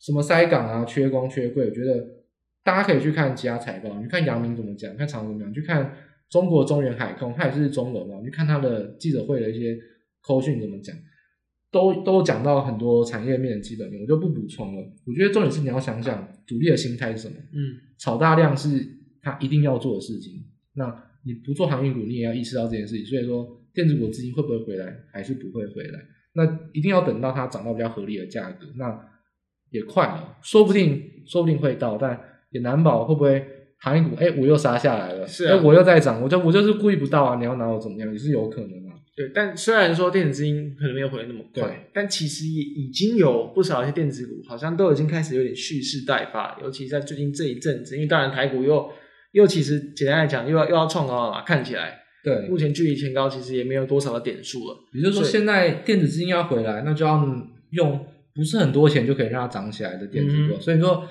[0.00, 2.06] 什么塞港啊、缺工、缺柜，我觉得
[2.62, 5.96] 大家可以去看其他财报，你看阳明怎么讲，看长怎么讲，去看。
[6.34, 8.20] 中国中原海控，它也是中文嘛？
[8.24, 9.78] 你看它的记者会的一些
[10.20, 10.92] 口讯怎么讲，
[11.70, 14.82] 都都讲到很多产业面的基本面，我就不补充了。
[15.06, 17.36] 我觉得重点是你要想想主力的心态是什么。
[17.52, 18.84] 嗯，炒大量是
[19.22, 20.32] 他一定要做的事情。
[20.72, 20.92] 那
[21.24, 23.06] 你不做航运股，你也要意识到这件事情。
[23.06, 26.00] 所以说，电子股资金会不会回来，还是不会回来？
[26.32, 29.08] 那一定要等到它涨到比较合理的价格，那
[29.70, 32.20] 也快了，说不定说不定会到，但
[32.50, 33.46] 也难保会不会
[33.84, 38.96] 航运股哎，我又杀下来了，是啊，我又在涨，我就我就是故意不到啊，你要拿我怎么样也是有可能啊。
[39.14, 48.90] 对，但虽然说电子资金可能没有回来那么快，但其实也已经有不少一些电子股好像都已经开始有点蓄势待发，尤其在最近这一阵子，因为当然台股又
[49.32, 52.00] 又其实简单来讲又要又要创高了嘛，看起来。
[52.24, 54.76] 对，目前距离前高其实也没有多少的点数了。
[54.94, 57.22] 也就是说，现在电子资金要回来，那就要
[57.72, 58.00] 用
[58.34, 60.54] 不是很多钱就可以让它涨起来的电子股。
[60.54, 61.06] 嗯、所以说，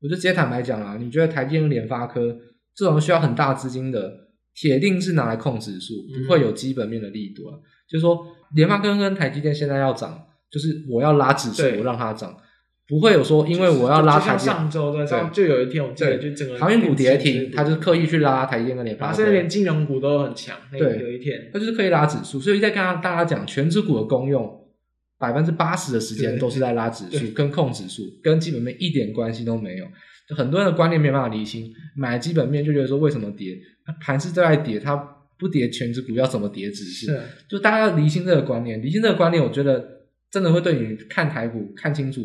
[0.00, 2.36] 我就直接坦白讲啊，你觉得台积电、联发科
[2.74, 4.12] 这种需要很大资金的，
[4.54, 7.56] 铁定是拿来控指数，不会有基本面的力度啊。
[7.56, 12.36] 嗯、就是说，联发科跟台积电现在要涨，就是我要拉指数，我让它涨。
[12.86, 14.56] 不会有说，因为我要拉台积电。
[14.56, 20.56] 上周对，上就有一天我记得就整个航运股跌停，他就刻意去拉台积电跟联发科，甚至连金融股都很强。
[20.72, 24.58] 对，有一天他就是刻意拉指数，所以在跟大家讲，权值股的功用，
[25.18, 29.86] 百分之八十的时间都是在拉指数跟控指数，跟基本面一点关系都没有。
[30.28, 33.58] 就很多人的观念没办法理清，买基本面就觉得说为什么跌，
[34.00, 34.96] 盘势都在跌，它
[35.38, 37.06] 不跌全指股要怎么跌指数？
[37.06, 42.22] 是，就大家要理清这个观念，理清这个观念，我觉得真的会对你看台股看清楚。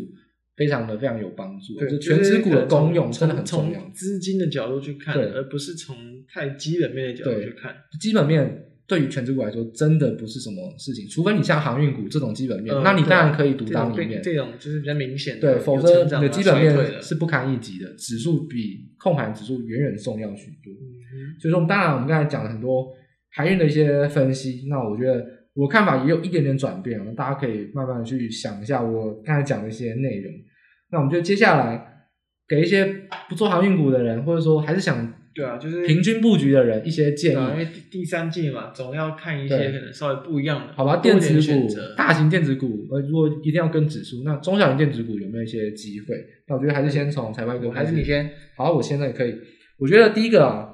[0.55, 3.79] 非常的非常有帮助，对，就全指股的功用真的很重要。
[3.79, 5.97] 从资金的角度去看，而不是从
[6.31, 7.75] 太基本面的角度去看。
[7.99, 8.63] 基本面
[8.93, 14.21] 对于权值股来说，真的不是什么事情，除非你像航运股这种基本面，那你当然可以独当一面。
[14.21, 17.91] 这种就是比较明显的，对，否则你的基本面是不堪一击的。
[17.95, 20.71] 指数比控盘指数远远重要许多。
[21.41, 22.87] 所以说，当然我们刚才讲了很多
[23.31, 25.25] 航运的一些分析，那我觉得。
[25.55, 30.33] 我看法也有一点点转变了，大家可以慢慢的去想一下我刚才讲的一些内容。
[30.91, 31.79] 那我们就接下来
[32.47, 32.83] 给一些
[33.29, 37.35] 不做航运股的人，或者说还是想对啊，就是平均布局的人一些建议。
[37.35, 40.73] 因为第三季嘛，总要看一些可能稍微不一样的。
[40.73, 41.67] 好吧，电子股、
[41.97, 46.15] 大型电子股，呃，如果一定要跟指数，那中小型电子股有没有一些机会？
[46.47, 47.85] 那我觉得还是先从财报股开始。
[47.87, 48.29] 还是你先？
[48.55, 49.35] 好，我现在也可以。
[49.79, 50.69] 我觉得第一个啊。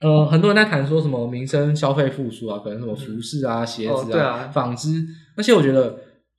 [0.00, 4.88] 呃，很多人在谈说什么民生消费复苏啊，可能什么服饰啊、鞋子啊、纺织
[5.36, 5.96] 那些，我觉得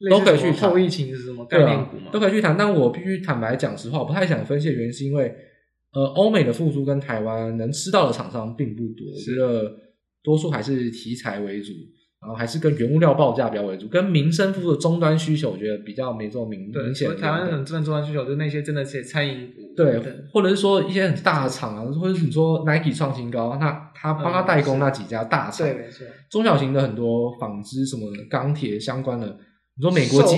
[0.10, 0.70] 都可以去谈。
[0.70, 2.12] 后疫情是什么概念股嘛？
[2.12, 2.58] 都可以去谈。
[2.58, 5.34] 但我必须坦白讲实话，我不太想分析的原因是因为，
[5.94, 9.72] 呃，欧美的复苏跟台湾能吃到的厂商并不多，我觉得
[10.24, 11.72] 多数还是题材为主。
[12.22, 17.14] 然后还是跟原物料报价比较为主，跟民生服务的终端需求，我觉得比较没这么明明显。
[17.18, 26.06] 台湾很真正终端需求，就是那些真的是餐饮股，对，或者是说一些很大的厂啊，或者是你说 Nike 创新高，那他帮他代工那几家大厂，对，没错。
[26.30, 29.38] 中小型的很多纺织什么，钢铁相关的，
[29.76, 30.36] 你说美国基，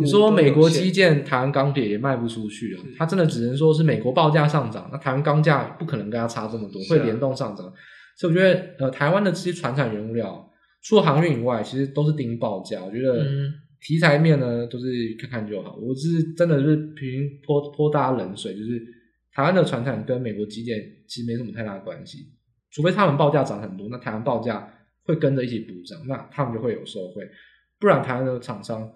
[0.00, 7.72] 你说美国基建，台湾钢铁也卖不出去啊，它真的只能说是美国报价上涨，那台湾钢价不可能跟它差这么多，会联动上涨。
[8.16, 10.48] 所以我觉得，呃，台湾的这些船产原物料。
[10.84, 12.84] 除了航运以外，其实都是盯报价。
[12.84, 13.24] 我觉得
[13.80, 14.86] 题材面呢，都是
[15.16, 15.76] 看看就好。
[15.76, 18.82] 我是真的是平泼泼大家冷水，就是
[19.32, 22.32] 台湾的船产跟美国基建其实没什么太大的关系。
[22.72, 24.68] 除非他们报价涨很多，那台湾报价
[25.04, 27.22] 会跟着一起补涨，那他们就会有受惠。
[27.82, 28.90] 不然台湾的厂商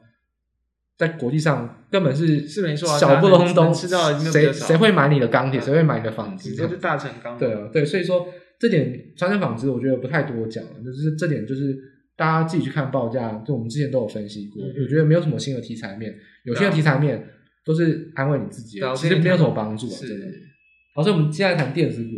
[0.97, 6.55] 在国际上根本是是没错，小不隆咚，谁谁会买你的钢铁，谁会买你的纺织？
[6.55, 7.37] 这是大成钢。
[7.39, 8.27] 对啊，对，所以说。
[8.59, 11.77] 这点传统纺织，我觉得不太多讲，就是这点就是
[12.17, 16.15] 大家自己去看报价，就我们之前都有分析过，嗯、我觉得没有什么新的题材面，
[16.47, 17.23] 有些题材面
[17.67, 20.27] 都是安慰你自己，其实没有什么帮助啊，真的。
[20.95, 22.13] 好，所以我们接下来谈电子股，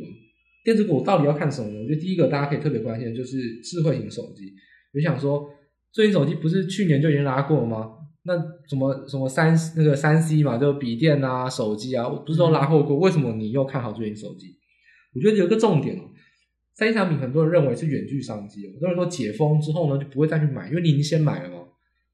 [0.62, 1.80] 电子股到底要看什么呢？
[1.80, 4.54] 我觉得第一个大家可以特别关心的就是智慧型手机。
[4.94, 5.44] 我想说，
[5.92, 7.90] 智慧型手机不是去年就已经拉过了吗？
[8.24, 8.36] 那
[8.68, 12.96] 什么什么三那个三 C 嘛，就笔电啊、手机啊，不是都拉货过？
[12.96, 14.56] 嗯、为什么你又看好最近手机？
[15.14, 16.02] 我觉得有一个重点哦
[16.74, 21.64] 三 C 产品很多人认为是远距商机，很多人说解封之后呢，就不会再去买，因为你已经先买了嘛。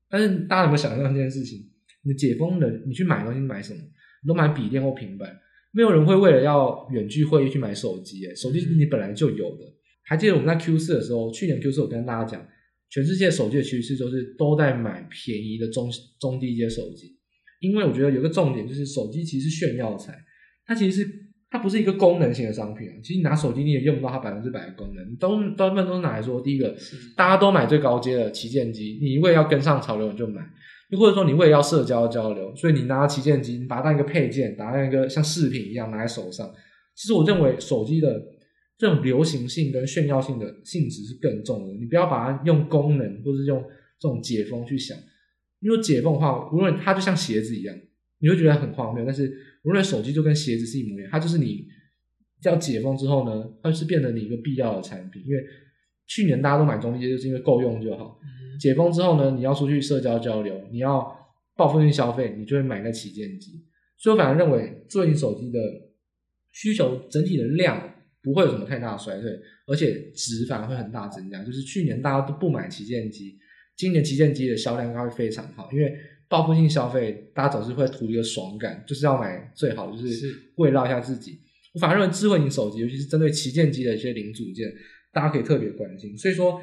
[0.08, 1.58] 但是大家有没有想象这件事情？
[2.04, 3.80] 你解封了，你去买东西买什么？
[4.22, 5.28] 你都买笔电或平板，
[5.72, 8.24] 没有人会为了要远距会议去买手机。
[8.24, 9.64] 诶，手机是你本来就有的。
[10.04, 12.46] 还记得我们在 Q 四的时候，去年 Q 四我跟大家讲，
[12.94, 15.90] 全世界手机的趋势就是都在买便宜的中
[16.20, 17.16] 中低阶手机，
[17.60, 20.14] 因为我觉得有个重点就是手机其实是炫耀财，
[20.64, 21.24] 它其实是。
[21.50, 25.16] 它不是一个功能性的商品啊，其实你拿手机你也用不到它百分之百的功能。
[25.18, 26.74] 都大部分都是拿来说，第一个，
[27.16, 30.42] 大家都买最高阶的旗舰机，你为了要跟上潮流你就买；
[30.90, 36.44] 又或者说你为了要社交交流，所以你拿旗舰机，你把它当一个配件，把它当一个像饰品一样拿在手上。
[36.96, 38.20] 其实我认为手机的
[38.78, 41.74] 这种流行性跟炫耀性的性质是更重的。
[41.74, 43.62] 你不要把它用功能或是用
[43.98, 44.96] 这种解封去想，
[45.60, 47.76] 因为解封的话，无论它就像鞋子一样，
[48.18, 49.32] 你会觉得很荒谬，但是。
[49.64, 51.66] 无论手机就跟鞋子是一模一样，它就是你
[52.42, 55.22] 要解封之后呢，它就是变成你一个必要的产品。
[55.24, 55.42] 因为
[56.06, 58.20] 去年大家都买中低阶，就是因为够用就好。
[58.60, 61.10] 解封之后呢，你要出去社交交流，你要
[61.56, 63.64] 报复性消费，你就会买那旗舰机。
[63.96, 65.58] 所以我反而认为智慧型手机的
[66.52, 67.93] 需求整体的量
[68.24, 69.30] 不会有什么太大的衰退，
[69.66, 71.44] 而且值反而会很大增加。
[71.44, 73.38] 就是去年大家都不买旗舰机，
[73.76, 75.94] 今年旗舰机的销量应该会非常好，因为
[76.28, 81.38] 报复性消费大家总是会图一个爽感，就是要买最好，就是慰劳一下自己。
[81.74, 84.72] 我反而认为智慧型手机，尤其是针对旗舰机的一些零组件，
[85.12, 86.16] 大家可以特别关心。
[86.16, 86.60] 所以说，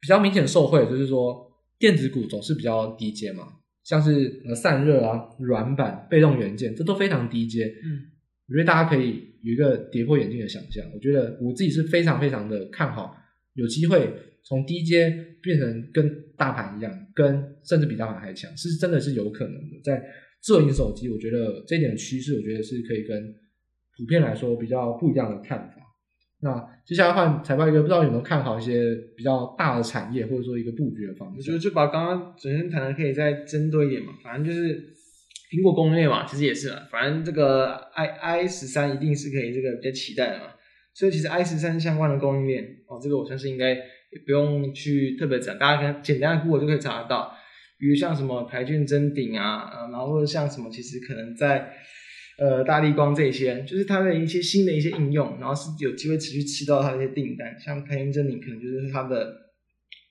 [0.00, 3.48] 比较明显受惠就是说，电子股总是比较低阶嘛，
[3.82, 7.64] 像是呃散热啊、软板、被动元件，这都非常低阶。
[7.84, 8.00] 嗯，
[8.48, 10.84] 我觉得大家可以有一个跌破眼镜的想象。
[10.94, 13.16] 我觉得我自己是非常非常的看好，
[13.54, 14.12] 有机会
[14.44, 15.10] 从低阶
[15.42, 19.80] 变成跟大盘一样，跟甚至比大盘还强，是真的是有可能的。
[19.82, 20.02] 在
[20.42, 23.34] 智慧型手机，我觉得这一点趋势，我觉得是可以跟。
[23.96, 25.76] 普遍来说比较不一样的看法。
[26.40, 31.36] 那接下来换财报一个，不知道有没有看好一些比较大的产业，或者说一个布局的方式。
[31.36, 34.92] 我觉得就把刚刚整天谈的可以再针对一点嘛，反正就是
[35.54, 36.88] 苹果供应链嘛，其实也是啊。
[36.90, 40.46] 反正这个 i i 十三一定是可以这个比较期待的嘛。
[40.92, 47.32] 所以其实 i 十三相关的供应链哦，这个我相信应该也不用去特别讲，大家看简单的 Google 就可以查得到。
[47.78, 51.72] 比如像什么台郡臻鼎啊，然后或者像什么，其实可能在。
[52.36, 57.56] 呃，大立光这些，就是它的一些新的一些应用，然后是有机会持续吃到它的一些订单。
[57.60, 59.32] 像台郡臻鼎可能就是它的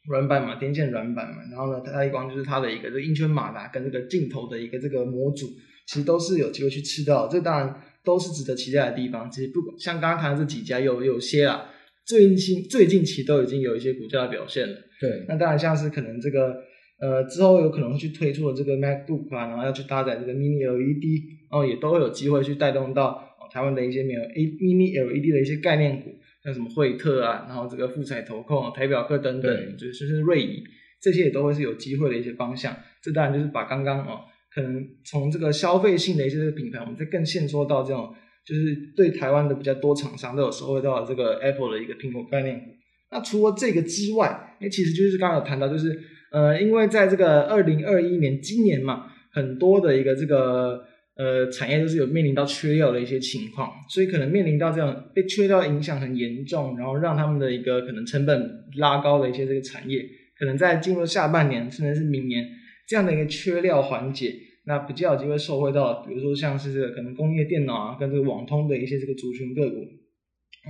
[0.08, 5.47] 软板嘛，天线软板嘛，然后呢，大立光就是它的一个这个英圈马达跟这个镜头的一个这个模组，
[5.88, 7.28] 其实都是有机会去吃到。
[7.28, 9.30] 这当然都是值得期待的地方。
[9.30, 11.66] 其实不管像刚刚谈的这几家有有些啊，
[12.06, 14.76] 最近最近期都已经有一些股价的表现了。
[14.99, 16.56] 对，那当然像是可能这个。
[16.99, 21.04] 呃，之后有可能会去推出的这个 MacBook 啊，然后要去搭载这个 Mini LED，
[21.51, 26.12] 然后也都会有机会去带动到哦台湾的一些没有 A Mini LED 的一些概念股，
[26.44, 30.64] 像什么惠特啊，然后这个富彩投控、台表科等等，就是甚至瑞仪
[31.02, 32.76] 这些也都会是有机会的一些方向。
[33.02, 34.22] 这当然就是把刚刚哦，
[34.54, 38.14] 可能从这个消费性的一些品牌，我们再更限缩到这种，
[38.46, 42.66] 就是对台湾的比较多厂商都有收获到这个 Apple 的一个苹果概念股。
[43.12, 46.00] 那除了这个之外，哎，其实就是刚刚有谈到就是。
[46.34, 50.84] 呃，因为在这个二零二一年，今年嘛，很多的一个这个
[51.16, 60.03] 呃产业都是有面临到缺料的一些情况，所以可能面临到这样被缺料影响很严重，然后让他们的一个可能成本拉高的一些这个产业，
[60.38, 62.47] 可能在进入下半年甚至是明年
[62.88, 64.34] 这样的一个缺料缓解，
[64.66, 69.86] 那比较有机会受惠到，比如说像是这个可能工业电脑啊，跟这个网通的一些这个族群个股，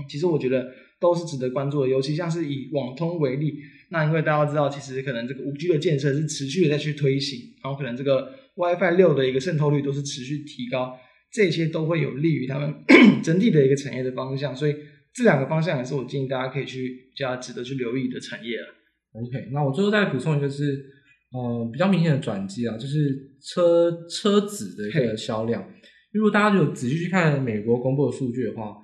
[0.10, 3.54] 其实我觉得都是值得关注的，尤其像是以网通为例。
[3.89, 10.97] 那因为大家知道，其实可能这个五 G 的建设是持续的在去推行，然后可能这个 WiFi 六的一个渗透率都是持续提高，
[11.32, 12.74] 这些都会有利于他们
[13.24, 14.76] 整体的一个产业的方向，所以
[15.14, 18.68] 这两个方向也是我建议大家可以去比较值得去留意的产业了。
[19.14, 20.86] OK，那我最后再补充一个是，
[21.32, 25.68] 呃，比较明显的转机啊，就是车车子的一个销量。
[26.12, 28.76] 如果大家有仔细去看美国公布的数据的话，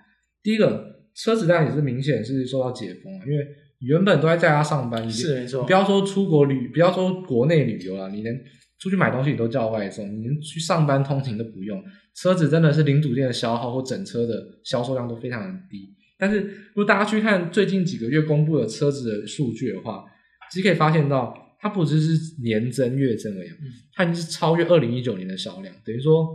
[0.42, 3.46] 第一个车子当然也是明显是受到解封啊，因为。
[3.82, 5.64] 原本都在在家上班，是没错。
[5.64, 8.36] 不要说出国旅，不要说国内旅游了，你连
[8.80, 11.84] 出去买东西你都叫外送，你连去上班通勤都不用。
[12.16, 15.94] 车子真的是零组件的消耗或整车的销售量都非常的低。
[16.18, 20.04] 但是如果大家去看最近几个月公布的车子的数据的话，
[20.52, 23.50] 其实可以发现到，它不只是年增月增而已，
[23.94, 26.28] 它已经是超越二零一九年的销量，等于说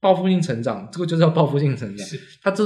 [0.00, 2.06] 报复性成长，这个就是要报复性成长。
[2.42, 2.64] 它这。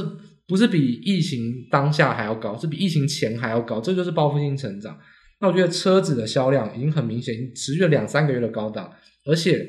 [0.48, 4.96] 不是比疫情当下还要高，是比疫情前还要高，这就是报复性成长。
[5.40, 8.88] 那我觉得车子的销量已经很明显，已经持续了两三个月的高档，
[9.26, 9.68] 而且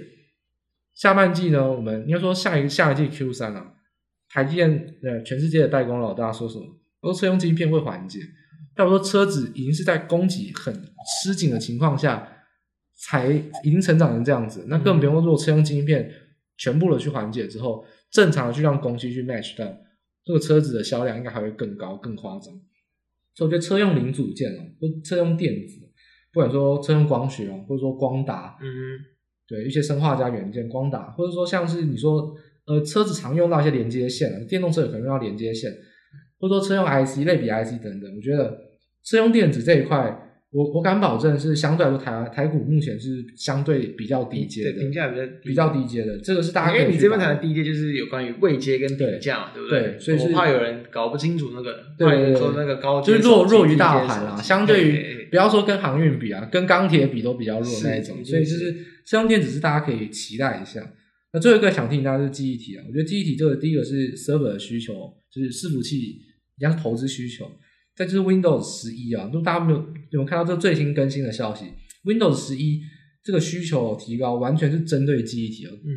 [0.93, 3.73] 下半季呢，我们应该说下一下一季 Q 三啊，
[4.29, 6.65] 台积电呃全世界的代工老大说什么？
[7.01, 8.19] 说车用晶片会缓解，
[8.75, 10.73] 但我说车子已经是在供给很
[11.23, 12.27] 吃紧的情况下，
[12.95, 13.29] 才
[13.63, 16.11] 已经成长成这样子，那更不用说车用晶片
[16.57, 19.65] 全部的去缓解之后，正常的去让供需去 match 到。
[20.25, 22.53] 这个车子的销量应该还会更高、更夸张，
[23.33, 25.79] 所以我觉得车用零组件哦，或车用电子，
[26.33, 28.67] 不管说车用光学啊，或者说光达，嗯，
[29.47, 35.71] 对一些生化加元件、光达，或者说像是你说呃车子常用到一些连接线，电动车也可能用到连接线，
[36.39, 38.57] 或者说车用 IC、类比 IC 等等，我觉得
[39.03, 40.23] 车用电子这一块。
[40.57, 46.75] 我我敢保证是相对来说台湾台股目前是相对比较低阶的，评价比较比较低阶的，这个是大家。
[46.75, 49.81] 因为你这边谈的低阶就是有关于位阶跟评价，对不对？
[49.81, 54.35] 对，所以我怕有人搞不清楚那个，对，说那个高就是弱弱于大盘啦。
[54.41, 58.73] 相对于不要说跟航运比啊，跟钢铁比都比较弱那一种，所以就是
[59.05, 60.81] 车用电子是大家可以期待一下。
[61.33, 65.97] 那最后一个想听大家是记忆体啊，我觉得记忆体这个第一个是 server 的需求，就是伺服器
[66.57, 67.45] 一样投资需求。
[67.97, 71.65] 再就是 Windows 十一啊，就大家没有有没有看到这个最新更新的消息
[72.05, 72.79] ？Windows 十一
[73.23, 75.71] 这个需求提高，完全是针对记忆体啊。
[75.73, 75.89] 嗯，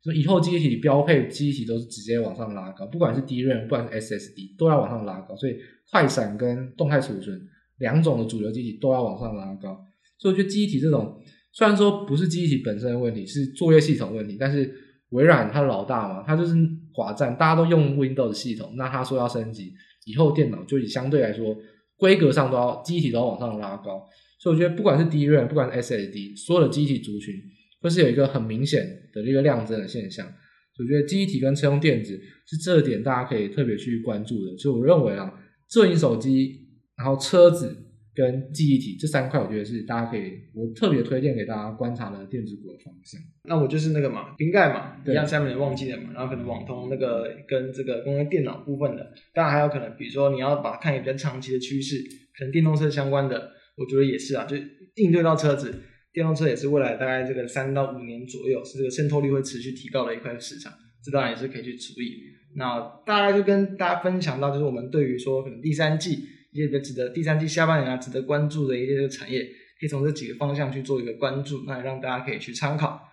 [0.00, 5.36] 就以后记忆体标配记忆体都是直接往上拉高，不管是 DRAM，不管是 SSD，都要往上拉高。
[5.36, 5.56] 所以
[5.90, 7.38] 快闪跟动态储存
[7.78, 9.84] 两种的主流记忆体都要往上拉高。
[10.18, 11.20] 所以我觉得记忆体这种，
[11.52, 14.72] 虽然说不是记忆体本身的问题，是作业系统问题，但是
[15.10, 16.54] 微软它老大嘛，它就是
[16.94, 19.72] 寡占，大家都用 Windows 系统，那他说要升级。
[20.10, 21.56] 以后电脑就以相对来说
[21.96, 24.06] 规格上都要机体都要往上拉高，
[24.38, 27.34] 所以我觉得不管是 DRAM，不管是 SSD，所有的机体族群
[27.80, 28.80] 都是有一个很明显
[29.12, 30.26] 的这个量增的现象。
[30.74, 34.56] 所以我觉得机体跟车用电子是这点大家可以特别去关注的。
[34.56, 35.32] 所以我认为啊，
[35.68, 36.66] 智能手机，
[36.96, 37.86] 然后车子。
[38.20, 43.18] 跟记忆体这三块，我觉得是大家可以，我特别推荐给大家观察的电子股的方向。
[43.44, 51.96] 那我就是那个嘛，瓶盖嘛，一样下面忘记了嘛，然后可能网通那个跟这个工业电脑部分的，当然还有可能，比如说你要把它看一个比较长期的趋势，
[52.36, 54.54] 可能电动车相关的，我觉得也是啊，就
[54.96, 55.74] 应对到车子，
[56.12, 60.70] 电动车也是未来大概这个三到五年左右是这个渗透率会持续提高的一块市场，
[61.02, 62.16] 这当然也是可以去注意。
[62.56, 66.18] 那大概就跟大家分享到，就是我们对于说可能第三季。
[66.52, 69.42] 一些比较值得第三季下半年啊，值得关注的一些个产业，
[69.78, 73.10] 可以从这几个方向去做一个关注，那让大家可以去参考。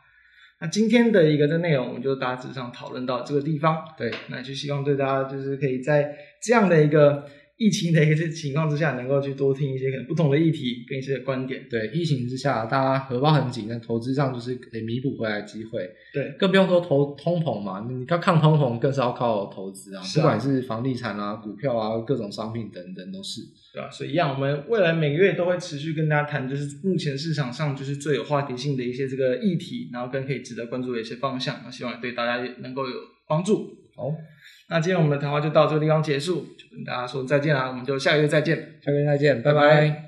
[0.59, 3.84] 那今天的一个的内容，我们就大致上讨论到这个地方。
[3.97, 7.27] 对，那就希望对大家就是可以在这样的一个。
[7.57, 11.67] 疫情的一个情况之下，能够去多听一些可能不同的议题跟一些观点。
[11.67, 15.89] 对，疫情之下，大家荷包很紧，但投资上就是可以弥补回来的机会。
[16.13, 23.41] 对，更不用说投通膨嘛，你要抗通膨，更是要靠投资啊，啊，不管是房地产啊、股票啊、各种商品等等都是。
[23.73, 32.95] 对啊，所以一样，我们未来每个月都会持续跟大家谈，就是目前市场上就是最有话题性的一些这个议题，然后跟可以值得关注的一些方向，那希望对大家也能够有
[33.27, 33.75] 帮助。
[33.95, 34.13] 好。
[34.69, 39.61] 那今天我们的谈话就到这个地方结束，就跟大家说再见啦，我们就下个月再见，下个月再见，拜拜。
[39.61, 40.06] 拜拜。